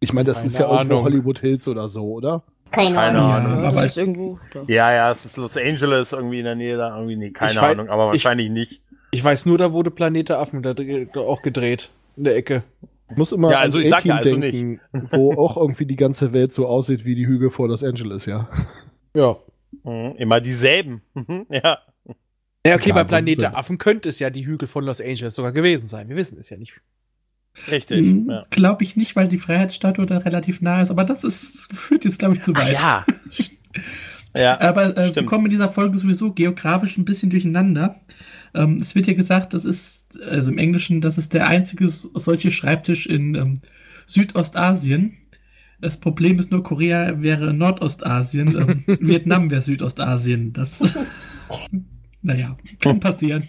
Ich 0.00 0.12
meine, 0.14 0.24
das 0.24 0.38
Keine 0.38 0.46
ist 0.46 0.58
ja 0.58 0.64
irgendwo 0.64 0.94
Ahnung. 0.94 1.04
Hollywood 1.04 1.40
Hills 1.40 1.68
oder 1.68 1.88
so, 1.88 2.04
oder? 2.04 2.44
Keine, 2.70 2.94
Keine 2.94 3.18
Ahnung. 3.22 3.32
Ahnung. 3.52 3.64
aber 3.64 3.84
ist 3.84 3.96
irgendwo 3.96 4.38
da. 4.52 4.62
Ja, 4.68 4.92
ja, 4.92 5.10
es 5.10 5.24
ist 5.24 5.36
Los 5.36 5.56
Angeles 5.56 6.12
irgendwie 6.12 6.38
in 6.40 6.44
der 6.44 6.54
Nähe 6.54 6.76
da. 6.76 6.94
Irgendwie, 6.96 7.16
nee, 7.16 7.30
keine 7.30 7.52
Ich 7.52 7.58
Ahnung, 7.58 7.88
aber 7.88 8.08
ich- 8.14 8.24
wahrscheinlich 8.24 8.50
nicht. 8.50 8.82
Ich 9.10 9.24
weiß 9.24 9.46
nur, 9.46 9.56
da 9.56 9.72
wurde 9.72 9.90
Planet 9.90 10.28
der 10.28 10.38
Affen 10.38 10.62
da 10.62 10.74
auch 11.20 11.40
gedreht. 11.42 11.88
In 12.16 12.24
der 12.24 12.36
Ecke. 12.36 12.62
Ich 13.10 13.16
muss 13.16 13.32
immer 13.32 13.50
Ja, 13.50 13.60
also 13.60 13.80
ich 13.80 13.88
sag 13.88 14.04
ja 14.04 14.16
also 14.16 14.36
denken, 14.36 14.80
wo 15.12 15.32
auch 15.32 15.56
irgendwie 15.56 15.86
die 15.86 15.96
ganze 15.96 16.32
Welt 16.34 16.52
so 16.52 16.66
aussieht 16.66 17.06
wie 17.06 17.14
die 17.14 17.26
Hügel 17.26 17.48
vor 17.50 17.68
Los 17.68 17.82
Angeles, 17.82 18.26
ja. 18.26 18.48
Ja. 19.14 19.36
Mhm, 19.84 20.14
immer 20.18 20.40
dieselben. 20.40 21.00
Ja. 21.50 21.78
Ja, 22.66 22.74
okay, 22.74 22.90
Klar, 22.90 22.96
bei 22.96 23.04
Planet 23.04 23.40
der 23.40 23.56
Affen 23.56 23.78
könnte 23.78 24.08
es 24.10 24.18
ja 24.18 24.28
die 24.30 24.44
Hügel 24.44 24.66
von 24.68 24.84
Los 24.84 25.00
Angeles 25.00 25.34
sogar 25.34 25.52
gewesen 25.52 25.86
sein. 25.86 26.08
Wir 26.10 26.16
wissen 26.16 26.36
es 26.38 26.50
ja 26.50 26.58
nicht. 26.58 26.80
Richtig. 27.70 27.98
Hm, 27.98 28.30
Ja. 28.30 28.40
Glaube 28.50 28.84
ich 28.84 28.96
nicht, 28.96 29.16
weil 29.16 29.28
die 29.28 29.38
Freiheitsstatue 29.38 30.06
da 30.06 30.18
relativ 30.18 30.60
nah 30.60 30.80
ist. 30.82 30.90
Aber 30.90 31.04
das 31.04 31.24
ist, 31.24 31.72
führt 31.74 32.04
jetzt, 32.04 32.18
glaube 32.18 32.34
ich, 32.34 32.42
zu 32.42 32.54
weit. 32.54 32.74
ja. 32.74 33.04
ja. 34.36 34.60
Aber 34.60 34.96
äh, 34.96 35.14
wir 35.14 35.24
kommen 35.24 35.46
in 35.46 35.50
dieser 35.50 35.68
Folge 35.68 35.98
sowieso 35.98 36.32
geografisch 36.32 36.96
ein 36.98 37.04
bisschen 37.04 37.30
durcheinander. 37.30 37.96
Ähm, 38.54 38.76
es 38.80 38.94
wird 38.94 39.06
ja 39.06 39.14
gesagt, 39.14 39.54
das 39.54 39.64
ist, 39.64 40.20
also 40.22 40.50
im 40.50 40.58
Englischen, 40.58 41.00
das 41.00 41.18
ist 41.18 41.34
der 41.34 41.48
einzige 41.48 41.86
solche 41.88 42.50
Schreibtisch 42.50 43.06
in 43.06 43.34
ähm, 43.34 43.54
Südostasien. 44.06 45.14
Das 45.80 46.00
Problem 46.00 46.38
ist 46.38 46.50
nur, 46.50 46.62
Korea 46.64 47.22
wäre 47.22 47.52
Nordostasien, 47.54 48.56
ähm, 48.56 48.84
Vietnam 49.00 49.50
wäre 49.50 49.62
Südostasien. 49.62 50.52
Das, 50.52 50.80
naja, 52.22 52.56
kann 52.80 53.00
passieren. 53.00 53.44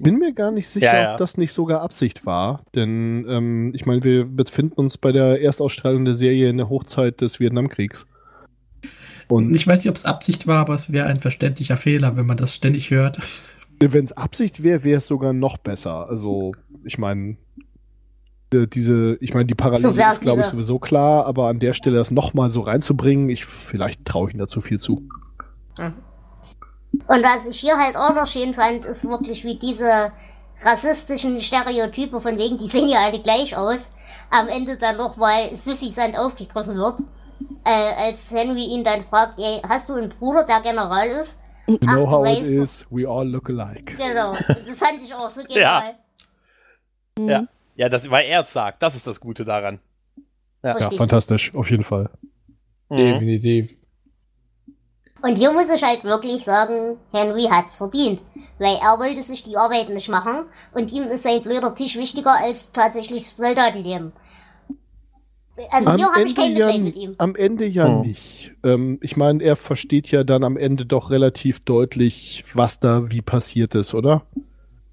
Bin 0.00 0.18
mir 0.18 0.32
gar 0.32 0.50
nicht 0.50 0.68
sicher, 0.68 0.86
Ja, 0.86 1.02
ja. 1.02 1.12
ob 1.12 1.18
das 1.18 1.36
nicht 1.36 1.52
sogar 1.52 1.80
Absicht 1.82 2.26
war. 2.26 2.64
Denn 2.74 3.26
ähm, 3.28 3.72
ich 3.74 3.86
meine, 3.86 4.02
wir 4.02 4.24
befinden 4.24 4.74
uns 4.74 4.98
bei 4.98 5.12
der 5.12 5.40
Erstausstrahlung 5.40 6.04
der 6.04 6.16
Serie 6.16 6.48
in 6.50 6.56
der 6.56 6.68
Hochzeit 6.68 7.20
des 7.20 7.38
Vietnamkriegs. 7.38 8.06
Und 9.28 9.54
Ich 9.54 9.66
weiß 9.66 9.80
nicht, 9.80 9.88
ob 9.88 9.96
es 9.96 10.04
Absicht 10.04 10.46
war, 10.46 10.58
aber 10.60 10.74
es 10.74 10.92
wäre 10.92 11.06
ein 11.06 11.16
verständlicher 11.16 11.76
Fehler, 11.76 12.16
wenn 12.16 12.26
man 12.26 12.36
das 12.36 12.54
ständig 12.54 12.90
hört. 12.90 13.18
wenn 13.80 14.04
es 14.04 14.12
Absicht 14.12 14.62
wäre, 14.62 14.84
wäre 14.84 14.98
es 14.98 15.06
sogar 15.06 15.32
noch 15.32 15.58
besser. 15.58 16.08
Also, 16.08 16.52
ich 16.84 16.98
meine, 16.98 17.36
diese, 18.52 19.16
ich 19.20 19.34
meine, 19.34 19.46
die 19.46 19.54
Parallele 19.54 19.90
ist, 20.12 20.22
glaube 20.22 20.42
ich, 20.42 20.46
sowieso 20.46 20.78
klar, 20.78 21.26
aber 21.26 21.48
an 21.48 21.58
der 21.58 21.72
Stelle 21.72 21.96
das 21.96 22.10
nochmal 22.10 22.50
so 22.50 22.60
reinzubringen, 22.60 23.28
ich, 23.30 23.44
vielleicht 23.46 24.04
traue 24.04 24.28
ich 24.28 24.34
ihm 24.34 24.38
da 24.38 24.46
zu 24.46 24.60
viel 24.60 24.78
zu. 24.78 25.08
Und 27.06 27.22
was 27.22 27.46
ich 27.46 27.60
hier 27.60 27.76
halt 27.78 27.96
auch 27.96 28.14
noch 28.14 28.26
schön 28.26 28.54
fand, 28.54 28.84
ist 28.84 29.08
wirklich, 29.08 29.44
wie 29.44 29.56
diese 29.58 30.12
rassistischen 30.64 31.40
Stereotype 31.40 32.20
von 32.20 32.38
wegen, 32.38 32.58
die 32.58 32.66
sehen 32.66 32.88
ja 32.88 33.00
alle 33.00 33.20
gleich 33.20 33.56
aus, 33.56 33.90
am 34.30 34.48
Ende 34.48 34.76
dann 34.76 34.96
nochmal 34.96 35.54
suffisant 35.54 36.18
aufgegriffen 36.18 36.76
wird. 36.76 37.00
äh, 37.64 37.70
als 38.08 38.32
Henry 38.32 38.64
ihn 38.66 38.84
dann 38.84 39.02
fragt, 39.02 39.38
ey, 39.38 39.60
hast 39.68 39.88
du 39.88 39.94
einen 39.94 40.08
Bruder, 40.10 40.44
der 40.44 40.60
General 40.60 41.06
ist? 41.08 41.40
You 41.66 41.78
Ach, 41.86 41.94
know 41.94 42.04
du 42.04 42.10
how 42.10 42.26
it 42.26 42.40
is, 42.42 42.86
we 42.90 43.08
all 43.08 43.26
look 43.26 43.48
alike. 43.48 43.96
Genau, 43.96 44.36
das 44.66 44.78
fand 44.78 45.02
ich 45.02 45.14
auch 45.14 45.30
so 45.30 45.42
genial. 45.48 45.94
Ja. 47.18 47.46
Ja, 47.76 47.88
das, 47.88 48.08
weil 48.10 48.26
er 48.26 48.42
es 48.42 48.52
sagt. 48.52 48.82
Das 48.82 48.94
ist 48.94 49.06
das 49.06 49.18
Gute 49.18 49.44
daran. 49.44 49.80
Ja, 50.62 50.72
Richtig. 50.72 50.98
fantastisch, 50.98 51.54
auf 51.54 51.68
jeden 51.70 51.84
Fall. 51.84 52.08
Mhm. 52.88 52.96
Definitiv. 52.96 53.76
Und 55.24 55.38
hier 55.38 55.52
muss 55.52 55.70
ich 55.70 55.82
halt 55.82 56.04
wirklich 56.04 56.44
sagen, 56.44 56.98
Henry 57.10 57.44
hat's 57.44 57.78
verdient. 57.78 58.20
Weil 58.58 58.76
er 58.82 58.98
wollte 58.98 59.22
sich 59.22 59.42
die 59.42 59.56
Arbeit 59.56 59.88
nicht 59.88 60.10
machen 60.10 60.44
und 60.74 60.92
ihm 60.92 61.04
ist 61.04 61.22
sein 61.22 61.40
blöder 61.42 61.74
Tisch 61.74 61.96
wichtiger 61.96 62.34
als 62.34 62.72
tatsächlich 62.72 63.26
Soldatenleben. 63.26 64.12
Also 65.70 65.94
hier 65.94 66.08
habe 66.12 66.24
ich 66.24 66.36
kein 66.36 66.54
ja, 66.54 66.66
Mitleid 66.66 66.82
mit 66.82 66.96
ihm. 66.96 67.14
am 67.16 67.36
Ende 67.36 67.64
ja 67.64 67.86
Oh. 67.86 68.02
nicht. 68.02 68.52
Ähm, 68.64 68.98
ich 69.00 69.16
meine, 69.16 69.42
er 69.42 69.56
versteht 69.56 70.10
ja 70.10 70.24
dann 70.24 70.44
am 70.44 70.58
Ende 70.58 70.84
doch 70.84 71.10
relativ 71.10 71.60
deutlich, 71.60 72.44
was 72.52 72.78
da 72.80 73.10
wie 73.10 73.22
passiert 73.22 73.74
ist, 73.74 73.94
oder? 73.94 74.26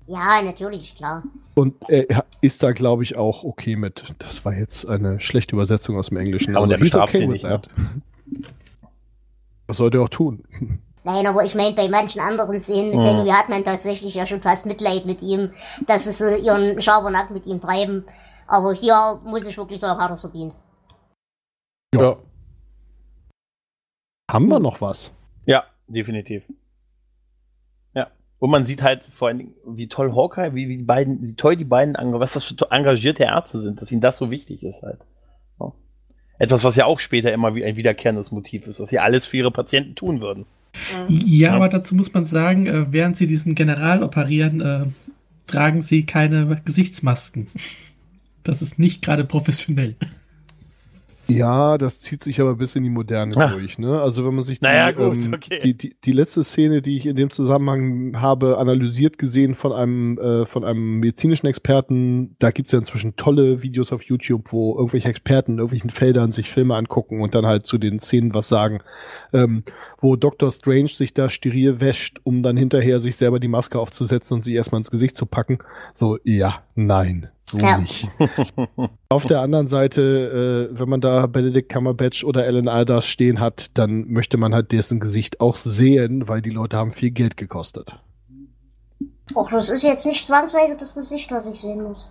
Ja, 0.07 0.41
natürlich, 0.43 0.95
klar. 0.95 1.23
Und 1.55 1.75
er 1.89 2.23
ist 2.39 2.63
da, 2.63 2.71
glaube 2.71 3.03
ich, 3.03 3.17
auch 3.17 3.43
okay 3.43 3.75
mit. 3.75 4.15
Das 4.19 4.45
war 4.45 4.53
jetzt 4.53 4.87
eine 4.87 5.19
schlechte 5.19 5.55
Übersetzung 5.55 5.97
aus 5.97 6.07
dem 6.07 6.17
Englischen. 6.17 6.55
Aber 6.55 6.67
der 6.67 6.77
he's 6.77 6.85
bestraft 6.85 7.17
sie 7.17 7.27
with 7.27 7.43
nicht, 7.43 7.43
ne? 7.43 7.61
Was 9.71 9.77
sollte 9.77 9.99
er 9.99 10.03
auch 10.03 10.09
tun? 10.09 10.43
Nein, 11.05 11.25
aber 11.25 11.45
ich 11.45 11.55
meine, 11.55 11.73
bei 11.73 11.87
manchen 11.87 12.19
anderen 12.19 12.59
Szenen 12.59 12.91
mit. 12.91 13.01
Henry 13.05 13.29
hat 13.29 13.47
man 13.47 13.63
tatsächlich 13.63 14.13
ja 14.13 14.25
schon 14.25 14.41
fast 14.41 14.65
Mitleid 14.65 15.05
mit 15.05 15.21
ihm, 15.21 15.53
dass 15.87 16.03
sie 16.03 16.11
so 16.11 16.27
ihren 16.27 16.81
Schabernack 16.81 17.31
mit 17.31 17.45
ihm 17.45 17.61
treiben. 17.61 18.03
Aber 18.47 18.73
hier 18.73 19.21
muss 19.23 19.47
ich 19.47 19.57
wirklich 19.57 19.79
sagen, 19.79 19.97
hat 20.01 20.09
er 20.09 20.15
es 20.15 20.19
verdient. 20.19 20.57
Ja. 21.95 22.17
Haben 24.29 24.49
wir 24.49 24.59
noch 24.59 24.81
was? 24.81 25.13
Ja, 25.45 25.63
definitiv. 25.87 26.43
Ja. 27.93 28.11
Und 28.39 28.51
man 28.51 28.65
sieht 28.65 28.81
halt 28.83 29.05
vor 29.05 29.29
allen 29.29 29.37
Dingen, 29.37 29.53
wie 29.65 29.87
toll 29.87 30.13
Hawkeye, 30.13 30.53
wie, 30.53 30.67
wie 30.67 30.77
die 30.79 30.83
beiden, 30.83 31.21
wie 31.23 31.33
toll 31.35 31.55
die 31.55 31.63
beiden, 31.63 31.95
was 32.19 32.33
das 32.33 32.43
für 32.43 32.57
to- 32.57 32.65
engagierte 32.71 33.23
Ärzte 33.23 33.59
sind, 33.61 33.81
dass 33.81 33.89
ihnen 33.89 34.01
das 34.01 34.17
so 34.17 34.31
wichtig 34.31 34.63
ist 34.63 34.83
halt. 34.83 35.07
Etwas, 36.41 36.63
was 36.63 36.75
ja 36.75 36.85
auch 36.85 36.99
später 36.99 37.31
immer 37.31 37.53
wie 37.53 37.63
ein 37.63 37.75
wiederkehrendes 37.75 38.31
Motiv 38.31 38.65
ist, 38.65 38.79
dass 38.79 38.89
sie 38.89 38.97
alles 38.97 39.27
für 39.27 39.37
ihre 39.37 39.51
Patienten 39.51 39.93
tun 39.93 40.21
würden. 40.21 40.47
Mhm. 41.07 41.21
Ja, 41.23 41.53
aber 41.53 41.69
dazu 41.69 41.93
muss 41.93 42.11
man 42.15 42.25
sagen, 42.25 42.65
äh, 42.65 42.91
während 42.91 43.15
sie 43.15 43.27
diesen 43.27 43.53
General 43.53 44.01
operieren, 44.01 44.59
äh, 44.59 44.85
tragen 45.45 45.81
sie 45.81 46.03
keine 46.03 46.59
Gesichtsmasken. 46.65 47.45
Das 48.41 48.63
ist 48.63 48.79
nicht 48.79 49.03
gerade 49.03 49.23
professionell. 49.23 49.95
Ja, 51.37 51.77
das 51.77 51.99
zieht 51.99 52.23
sich 52.23 52.41
aber 52.41 52.55
bis 52.55 52.75
in 52.75 52.83
die 52.83 52.89
Moderne 52.89 53.35
Ah. 53.37 53.47
durch. 53.53 53.77
Ne? 53.79 54.01
Also 54.01 54.25
wenn 54.25 54.35
man 54.35 54.43
sich 54.43 54.59
die, 54.59 54.65
Naja, 54.65 54.91
gut, 54.91 55.25
ähm, 55.25 55.33
okay. 55.33 55.59
die, 55.63 55.75
die, 55.75 55.95
die 56.03 56.11
letzte 56.11 56.43
Szene, 56.43 56.81
die 56.81 56.97
ich 56.97 57.05
in 57.05 57.15
dem 57.15 57.29
Zusammenhang 57.29 58.19
habe, 58.21 58.57
analysiert 58.57 59.17
gesehen 59.17 59.55
von 59.55 59.71
einem, 59.71 60.17
äh, 60.17 60.45
von 60.45 60.63
einem 60.63 60.99
medizinischen 60.99 61.47
Experten, 61.47 62.35
da 62.39 62.51
gibt's 62.51 62.71
ja 62.71 62.79
inzwischen 62.79 63.15
tolle 63.15 63.61
Videos 63.63 63.91
auf 63.91 64.03
YouTube, 64.03 64.51
wo 64.51 64.75
irgendwelche 64.77 65.09
Experten 65.09 65.53
in 65.53 65.57
irgendwelchen 65.59 65.89
Feldern 65.89 66.31
sich 66.31 66.49
Filme 66.49 66.75
angucken 66.75 67.21
und 67.21 67.35
dann 67.35 67.45
halt 67.45 67.65
zu 67.65 67.77
den 67.77 67.99
Szenen 67.99 68.33
was 68.33 68.49
sagen, 68.49 68.79
ähm, 69.33 69.63
wo 69.99 70.15
Dr. 70.15 70.49
Strange 70.51 70.89
sich 70.89 71.13
da 71.13 71.29
steril 71.29 71.79
wäscht, 71.79 72.19
um 72.23 72.43
dann 72.43 72.57
hinterher 72.57 72.99
sich 72.99 73.15
selber 73.15 73.39
die 73.39 73.47
Maske 73.47 73.79
aufzusetzen 73.79 74.35
und 74.35 74.43
sie 74.43 74.53
erstmal 74.55 74.79
ins 74.81 74.91
Gesicht 74.91 75.15
zu 75.15 75.25
packen. 75.25 75.59
So, 75.93 76.17
ja, 76.23 76.63
nein, 76.75 77.27
so 77.51 77.57
Ja. 77.57 77.77
nicht. 77.77 78.07
Auf 79.09 79.25
der 79.25 79.41
anderen 79.41 79.67
Seite, 79.67 80.69
äh, 80.71 80.79
wenn 80.79 80.89
man 80.89 81.01
da 81.01 81.27
Benedict 81.27 81.69
Cumberbatch 81.69 82.23
oder 82.23 82.43
Alan 82.43 82.67
Alda 82.67 83.01
stehen 83.01 83.39
hat, 83.39 83.77
dann 83.77 84.07
möchte 84.07 84.37
man 84.37 84.53
halt 84.53 84.71
dessen 84.71 84.99
Gesicht 84.99 85.41
auch 85.41 85.55
sehen, 85.55 86.27
weil 86.27 86.41
die 86.41 86.49
Leute 86.49 86.77
haben 86.77 86.93
viel 86.93 87.11
Geld 87.11 87.37
gekostet. 87.37 87.99
Och, 89.35 89.49
das 89.51 89.69
ist 89.69 89.83
jetzt 89.83 90.05
nicht 90.05 90.25
zwangsweise 90.25 90.75
das 90.77 90.95
Gesicht, 90.95 91.31
was 91.31 91.47
ich 91.47 91.59
sehen 91.59 91.83
muss. 91.83 92.09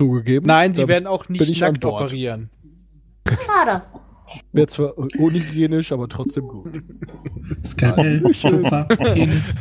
Zugegeben. 0.00 0.46
Nein, 0.46 0.74
sie 0.74 0.88
werden 0.88 1.06
auch 1.06 1.28
nicht 1.28 1.60
nackt 1.60 1.84
operieren. 1.84 2.50
Schade. 3.46 3.82
Wäre 4.52 4.66
zwar 4.66 4.96
unhygienisch, 4.98 5.92
aber 5.92 6.08
trotzdem 6.08 6.48
gut. 6.48 6.72
Skalpell, 7.64 8.20
Kupfer, 8.20 8.84
Penis. 8.84 9.56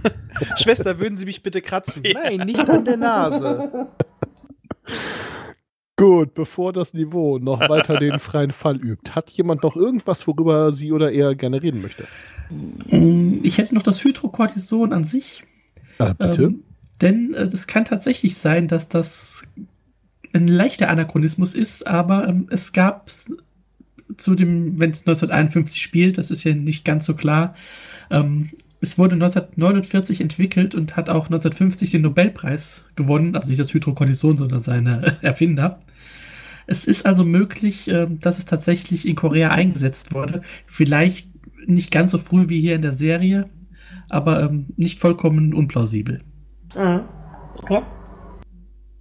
Schwester, 0.56 0.98
würden 0.98 1.16
Sie 1.16 1.24
mich 1.24 1.42
bitte 1.42 1.60
kratzen? 1.60 2.02
Nein, 2.14 2.46
nicht 2.46 2.68
an 2.68 2.84
der 2.84 2.96
Nase. 2.96 3.88
Gut, 5.96 6.34
bevor 6.34 6.72
das 6.72 6.92
Niveau 6.92 7.38
noch 7.38 7.60
weiter 7.68 7.96
den 7.98 8.18
freien 8.18 8.50
Fall 8.52 8.76
übt, 8.76 9.12
hat 9.12 9.30
jemand 9.30 9.62
noch 9.62 9.76
irgendwas, 9.76 10.26
worüber 10.26 10.72
sie 10.72 10.90
oder 10.92 11.12
er 11.12 11.34
gerne 11.34 11.62
reden 11.62 11.82
möchte? 11.82 12.06
Mm, 12.90 13.34
Ich 13.42 13.58
hätte 13.58 13.74
noch 13.74 13.82
das 13.82 14.02
Hydrocortison 14.02 14.92
an 14.92 15.04
sich. 15.04 15.44
Äh, 15.98 16.14
bitte? 16.14 16.42
Ähm, 16.44 16.64
denn 17.00 17.34
äh, 17.34 17.44
es 17.44 17.66
kann 17.66 17.84
tatsächlich 17.84 18.36
sein, 18.36 18.66
dass 18.66 18.88
das 18.88 19.44
ein 20.32 20.48
leichter 20.48 20.88
Anachronismus 20.90 21.54
ist, 21.54 21.86
aber 21.86 22.26
ähm, 22.28 22.48
es 22.50 22.72
gab 22.72 23.08
zu 24.16 24.34
dem, 24.34 24.80
wenn 24.80 24.90
es 24.90 25.00
1951 25.00 25.80
spielt, 25.80 26.18
das 26.18 26.30
ist 26.30 26.44
ja 26.44 26.54
nicht 26.54 26.84
ganz 26.84 27.04
so 27.04 27.14
klar, 27.14 27.54
ähm, 28.10 28.50
es 28.80 28.98
wurde 28.98 29.14
1949 29.14 30.20
entwickelt 30.20 30.74
und 30.74 30.94
hat 30.96 31.08
auch 31.08 31.24
1950 31.26 31.90
den 31.92 32.02
Nobelpreis 32.02 32.90
gewonnen, 32.96 33.34
also 33.34 33.48
nicht 33.48 33.60
das 33.60 33.72
Hydrocortison, 33.72 34.36
sondern 34.36 34.60
seine 34.60 35.16
Erfinder. 35.22 35.78
Es 36.66 36.84
ist 36.84 37.06
also 37.06 37.24
möglich, 37.24 37.88
ähm, 37.88 38.20
dass 38.20 38.38
es 38.38 38.44
tatsächlich 38.44 39.08
in 39.08 39.16
Korea 39.16 39.50
eingesetzt 39.50 40.14
wurde. 40.14 40.42
Vielleicht 40.66 41.28
nicht 41.66 41.90
ganz 41.90 42.10
so 42.10 42.18
früh 42.18 42.48
wie 42.48 42.60
hier 42.60 42.74
in 42.74 42.82
der 42.82 42.92
Serie, 42.92 43.48
aber 44.08 44.42
ähm, 44.42 44.66
nicht 44.76 44.98
vollkommen 44.98 45.54
unplausibel. 45.54 46.20
Mhm. 46.76 47.00
Okay. 47.62 47.80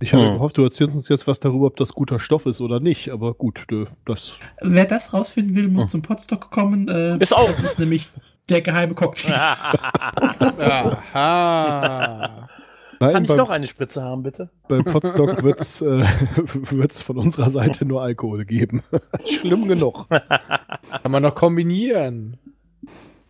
Ich 0.03 0.13
habe 0.13 0.25
Hm. 0.25 0.33
gehofft, 0.33 0.57
du 0.57 0.63
erzählst 0.63 0.95
uns 0.95 1.07
jetzt 1.07 1.27
was 1.27 1.39
darüber, 1.39 1.67
ob 1.67 1.77
das 1.77 1.93
guter 1.93 2.19
Stoff 2.19 2.45
ist 2.45 2.59
oder 2.59 2.81
nicht, 2.81 3.09
aber 3.09 3.33
gut, 3.33 3.63
du, 3.69 3.85
das. 4.05 4.33
Wer 4.61 4.83
das 4.83 5.13
rausfinden 5.13 5.55
will, 5.55 5.69
muss 5.69 5.87
zum 5.87 6.01
Podstock 6.01 6.51
kommen. 6.51 6.89
Äh, 6.89 7.17
Ist 7.19 7.33
auch. 7.33 7.47
Das 7.47 7.63
ist 7.63 7.79
nämlich 7.79 8.09
der 8.49 8.61
geheime 8.61 8.95
Cocktail. 8.95 9.33
Aha. 11.13 12.49
Nein, 12.99 13.13
Kann 13.13 13.23
ich 13.23 13.29
beim, 13.29 13.37
noch 13.37 13.49
eine 13.49 13.67
Spritze 13.67 14.01
haben, 14.03 14.23
bitte? 14.23 14.49
bei 14.67 14.81
Podstock 14.81 15.41
wird's, 15.43 15.81
äh, 15.81 16.03
wird's 16.69 17.01
von 17.01 17.17
unserer 17.17 17.49
Seite 17.49 17.85
nur 17.85 18.01
Alkohol 18.01 18.43
geben. 18.45 18.83
Schlimm 19.25 19.67
genug. 19.69 20.07
Kann 20.09 21.11
man 21.11 21.23
noch 21.23 21.35
kombinieren. 21.35 22.37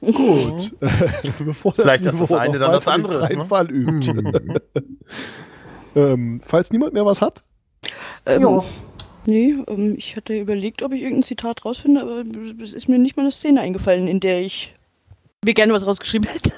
Gut. 0.01 0.73
Bevor 1.45 1.73
das 1.73 1.83
Vielleicht 1.83 2.05
ist 2.05 2.19
das 2.19 2.29
Niveau 2.29 2.35
eine 2.35 2.59
dann 2.59 2.71
das 2.71 2.87
andere, 2.87 3.35
ne? 3.35 3.45
Fall 3.45 3.69
übt. 3.71 4.11
Ähm, 5.95 6.41
falls 6.43 6.71
niemand 6.71 6.93
mehr 6.93 7.05
was 7.05 7.21
hat, 7.21 7.43
Ähm, 8.25 8.41
Jo. 8.41 8.63
Nee, 9.25 9.55
ähm, 9.67 9.95
ich 9.97 10.15
hatte 10.15 10.37
überlegt, 10.37 10.83
ob 10.83 10.91
ich 10.91 11.01
irgendein 11.01 11.23
Zitat 11.23 11.63
rausfinde, 11.63 12.01
aber 12.01 12.23
es 12.61 12.73
ist 12.73 12.89
mir 12.89 12.99
nicht 12.99 13.15
mal 13.15 13.23
eine 13.23 13.31
Szene 13.31 13.61
eingefallen, 13.61 14.07
in 14.07 14.19
der 14.19 14.41
ich 14.41 14.75
mir 15.43 15.53
gerne 15.53 15.73
was 15.73 15.85
rausgeschrieben 15.85 16.27
hätte. 16.29 16.51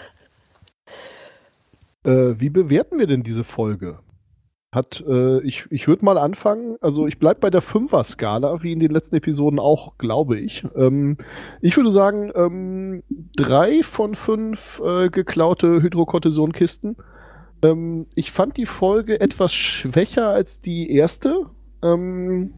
Äh, 2.03 2.39
wie 2.39 2.49
bewerten 2.49 2.99
wir 2.99 3.07
denn 3.07 3.23
diese 3.23 3.43
Folge? 3.43 3.99
Hat, 4.71 5.03
äh, 5.07 5.41
ich 5.41 5.65
ich 5.69 5.87
würde 5.87 6.03
mal 6.03 6.17
anfangen, 6.17 6.77
also 6.81 7.07
ich 7.07 7.17
bleib 7.17 7.39
bei 7.39 7.49
der 7.49 7.61
Fünfer-Skala, 7.61 8.61
wie 8.61 8.73
in 8.73 8.79
den 8.79 8.91
letzten 8.91 9.15
Episoden 9.15 9.57
auch, 9.59 9.97
glaube 9.97 10.37
ich. 10.39 10.65
Ähm, 10.75 11.17
ich 11.61 11.77
würde 11.77 11.91
sagen, 11.91 12.31
ähm, 12.35 13.03
drei 13.37 13.83
von 13.83 14.15
fünf 14.15 14.81
äh, 14.85 15.09
geklaute 15.09 15.81
Hydrocortison-Kisten. 15.81 16.97
Ähm, 17.65 18.07
ich 18.15 18.31
fand 18.31 18.57
die 18.57 18.65
Folge 18.65 19.19
etwas 19.19 19.53
schwächer 19.53 20.29
als 20.29 20.59
die 20.59 20.91
erste. 20.91 21.49
Ähm, 21.83 22.55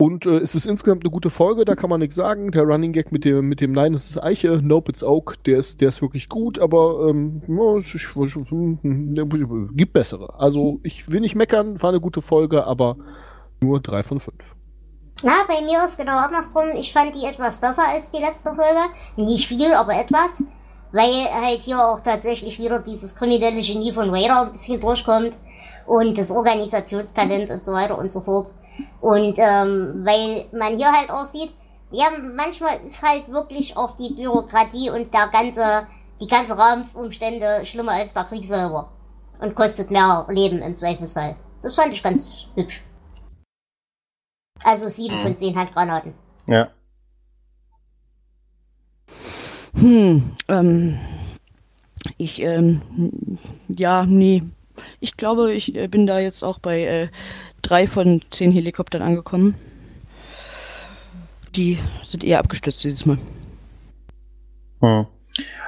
und 0.00 0.26
äh, 0.26 0.38
es 0.38 0.54
ist 0.54 0.66
insgesamt 0.66 1.04
eine 1.04 1.12
gute 1.12 1.30
Folge, 1.30 1.64
da 1.64 1.76
kann 1.76 1.88
man 1.88 2.00
nichts 2.00 2.16
sagen. 2.16 2.50
Der 2.50 2.64
Running 2.64 2.92
Gag 2.92 3.12
mit 3.12 3.24
dem, 3.24 3.48
mit 3.48 3.60
dem 3.60 3.72
Nein, 3.72 3.94
es 3.94 4.10
ist 4.10 4.22
Eiche, 4.22 4.60
Nope, 4.60 4.90
it's 4.90 5.04
Oak, 5.04 5.42
der 5.44 5.58
ist, 5.58 5.80
der 5.80 5.88
ist 5.88 6.02
wirklich 6.02 6.28
gut, 6.28 6.58
aber 6.58 7.08
ähm, 7.08 7.42
ich, 7.78 7.94
ich, 7.94 9.76
gibt 9.76 9.92
bessere. 9.92 10.38
Also 10.38 10.80
ich 10.82 11.10
will 11.10 11.20
nicht 11.20 11.36
meckern, 11.36 11.80
war 11.80 11.90
eine 11.90 12.00
gute 12.00 12.22
Folge, 12.22 12.66
aber 12.66 12.96
nur 13.60 13.80
drei 13.80 14.02
von 14.02 14.18
fünf. 14.18 14.56
Na, 15.22 15.32
bei 15.46 15.64
mir 15.64 15.82
ist 15.84 15.96
genau 15.98 16.18
andersrum. 16.18 16.76
Ich 16.76 16.92
fand 16.92 17.14
die 17.14 17.24
etwas 17.24 17.60
besser 17.60 17.88
als 17.88 18.10
die 18.10 18.20
letzte 18.20 18.50
Folge. 18.50 18.80
Nicht 19.16 19.46
viel, 19.46 19.72
aber 19.72 19.94
etwas. 19.94 20.42
Weil 20.94 21.28
halt 21.28 21.62
hier 21.62 21.84
auch 21.84 21.98
tatsächlich 21.98 22.60
wieder 22.60 22.78
dieses 22.78 23.16
kriminelle 23.16 23.60
Genie 23.60 23.92
von 23.92 24.10
Raider 24.10 24.42
ein 24.42 24.52
bisschen 24.52 24.80
durchkommt. 24.80 25.34
Und 25.86 26.16
das 26.16 26.30
Organisationstalent 26.30 27.50
und 27.50 27.64
so 27.64 27.72
weiter 27.72 27.98
und 27.98 28.12
so 28.12 28.20
fort. 28.20 28.52
Und 29.00 29.34
ähm, 29.38 30.02
weil 30.04 30.46
man 30.52 30.76
hier 30.76 30.92
halt 30.92 31.10
auch 31.10 31.24
sieht, 31.24 31.52
ja, 31.90 32.06
manchmal 32.20 32.80
ist 32.80 33.02
halt 33.02 33.28
wirklich 33.28 33.76
auch 33.76 33.96
die 33.96 34.14
Bürokratie 34.14 34.90
und 34.90 35.12
der 35.12 35.28
ganze, 35.28 35.86
die 36.20 36.28
ganze 36.28 36.56
Rahmensumstände 36.56 37.64
schlimmer 37.64 37.92
als 37.92 38.14
der 38.14 38.24
Krieg 38.24 38.44
selber. 38.44 38.92
Und 39.40 39.56
kostet 39.56 39.90
mehr 39.90 40.26
Leben 40.28 40.62
im 40.62 40.76
Zweifelsfall. 40.76 41.34
Das 41.60 41.74
fand 41.74 41.92
ich 41.92 42.02
ganz 42.02 42.46
hübsch. 42.54 42.82
Also 44.64 44.88
sieben 44.88 45.18
von 45.18 45.34
zehn 45.34 45.58
Handgranaten. 45.58 46.14
Ja. 46.46 46.68
Hm, 49.74 50.32
ähm, 50.48 50.98
ich, 52.16 52.40
ähm, 52.40 52.82
ja, 53.68 54.06
nee. 54.06 54.42
Ich 55.00 55.16
glaube, 55.16 55.52
ich 55.52 55.74
äh, 55.74 55.88
bin 55.88 56.06
da 56.06 56.18
jetzt 56.18 56.42
auch 56.42 56.58
bei 56.58 56.84
äh, 56.84 57.08
drei 57.62 57.86
von 57.86 58.22
zehn 58.30 58.52
Helikoptern 58.52 59.02
angekommen. 59.02 59.54
Die 61.54 61.78
sind 62.04 62.24
eher 62.24 62.40
abgestürzt 62.40 62.82
dieses 62.82 63.06
Mal. 63.06 63.18
Hm. 64.80 65.06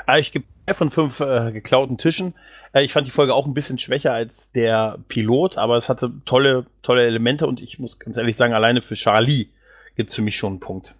Ah, 0.06 0.18
ich 0.18 0.32
gebe 0.32 0.44
drei 0.66 0.74
von 0.74 0.90
fünf 0.90 1.20
äh, 1.20 1.52
geklauten 1.52 1.98
Tischen. 1.98 2.34
Äh, 2.72 2.84
ich 2.84 2.92
fand 2.92 3.06
die 3.06 3.12
Folge 3.12 3.34
auch 3.34 3.46
ein 3.46 3.54
bisschen 3.54 3.78
schwächer 3.78 4.12
als 4.12 4.50
der 4.52 4.98
Pilot, 5.08 5.58
aber 5.58 5.76
es 5.76 5.88
hatte 5.88 6.12
tolle, 6.24 6.66
tolle 6.82 7.06
Elemente 7.06 7.46
und 7.46 7.60
ich 7.62 7.78
muss 7.78 7.98
ganz 7.98 8.16
ehrlich 8.16 8.36
sagen, 8.36 8.54
alleine 8.54 8.82
für 8.82 8.94
Charlie 8.94 9.48
gibt 9.94 10.10
es 10.10 10.16
für 10.16 10.22
mich 10.22 10.36
schon 10.36 10.54
einen 10.54 10.60
Punkt. 10.60 10.94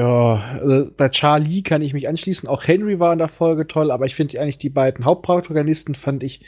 Ja, 0.00 0.58
also 0.62 0.90
bei 0.96 1.10
Charlie 1.10 1.62
kann 1.62 1.82
ich 1.82 1.92
mich 1.92 2.08
anschließen. 2.08 2.48
Auch 2.48 2.66
Henry 2.66 2.98
war 2.98 3.12
in 3.12 3.18
der 3.18 3.28
Folge 3.28 3.66
toll, 3.66 3.90
aber 3.90 4.06
ich 4.06 4.14
finde 4.14 4.40
eigentlich 4.40 4.56
die 4.56 4.70
beiden 4.70 5.04
Hauptprotagonisten 5.04 5.94
fand 5.94 6.22
ich 6.22 6.40
in 6.40 6.46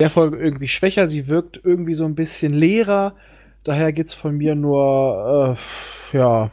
der 0.00 0.10
Folge 0.10 0.38
irgendwie 0.38 0.66
schwächer. 0.66 1.08
Sie 1.08 1.28
wirkt 1.28 1.60
irgendwie 1.62 1.94
so 1.94 2.04
ein 2.04 2.16
bisschen 2.16 2.52
leerer. 2.52 3.14
Daher 3.62 3.92
geht's 3.92 4.12
von 4.12 4.36
mir 4.36 4.56
nur, 4.56 5.56
äh, 6.12 6.16
ja, 6.16 6.50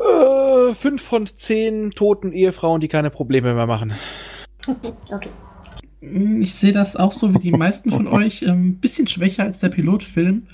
äh, 0.00 0.74
fünf 0.74 1.02
von 1.02 1.24
zehn 1.24 1.92
toten 1.92 2.32
Ehefrauen, 2.32 2.80
die 2.80 2.88
keine 2.88 3.10
Probleme 3.10 3.54
mehr 3.54 3.66
machen. 3.66 3.94
Okay. 5.12 5.30
Ich 6.00 6.54
sehe 6.54 6.72
das 6.72 6.96
auch 6.96 7.12
so 7.12 7.32
wie 7.32 7.38
die 7.38 7.52
meisten 7.52 7.90
von 7.90 8.08
euch. 8.08 8.42
Ein 8.42 8.48
ähm, 8.48 8.80
bisschen 8.80 9.06
schwächer 9.06 9.44
als 9.44 9.60
der 9.60 9.68
Pilotfilm. 9.68 10.48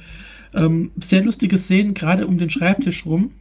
Ähm, 0.55 0.91
sehr 1.01 1.23
lustige 1.23 1.59
Szenen, 1.59 1.95
gerade 1.95 2.27
um 2.27 2.39
den 2.39 2.51
Schreibtisch 2.51 3.07
rum. 3.07 3.33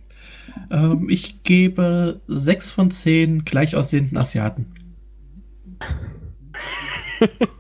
Ähm, 0.72 1.10
ich 1.10 1.44
gebe 1.44 2.22
sechs 2.28 2.72
von 2.72 2.92
zehn 2.92 3.46
gleich 3.46 3.76
aussehenden 3.76 4.18
Asiaten. 4.18 4.68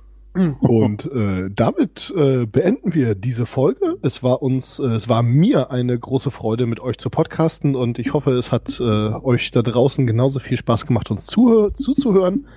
Und 0.61 1.11
äh, 1.11 1.49
damit 1.53 2.13
äh, 2.15 2.45
beenden 2.45 2.93
wir 2.93 3.15
diese 3.15 3.45
Folge. 3.45 3.97
Es 4.01 4.23
war 4.23 4.41
uns, 4.41 4.79
äh, 4.79 4.85
es 4.85 5.09
war 5.09 5.23
mir 5.23 5.71
eine 5.71 5.97
große 5.97 6.31
Freude, 6.31 6.65
mit 6.65 6.79
euch 6.79 6.97
zu 6.97 7.09
podcasten 7.09 7.75
und 7.75 7.99
ich 7.99 8.13
hoffe, 8.13 8.31
es 8.33 8.51
hat 8.51 8.79
äh, 8.79 8.83
euch 8.83 9.51
da 9.51 9.61
draußen 9.61 10.07
genauso 10.07 10.39
viel 10.39 10.57
Spaß 10.57 10.85
gemacht, 10.85 11.11
uns 11.11 11.25
zu, 11.25 11.71
zuzuhören. 11.71 12.47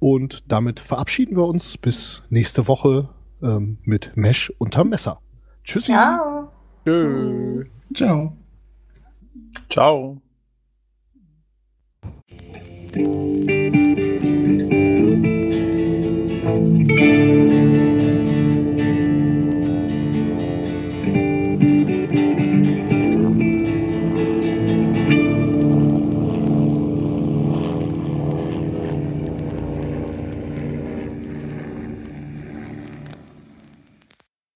Und 0.00 0.44
damit 0.48 0.80
verabschieden 0.80 1.36
wir 1.36 1.46
uns 1.46 1.78
bis 1.78 2.24
nächste 2.28 2.68
Woche 2.68 3.08
ähm, 3.42 3.78
mit 3.84 4.12
Mesh 4.16 4.52
unterm 4.58 4.90
Messer. 4.90 5.20
Tschüssi. 5.64 5.92
Ciao. 5.92 6.52
Tschö. 6.84 7.62
Ciao. 7.94 8.36
Ciao. 9.70 10.20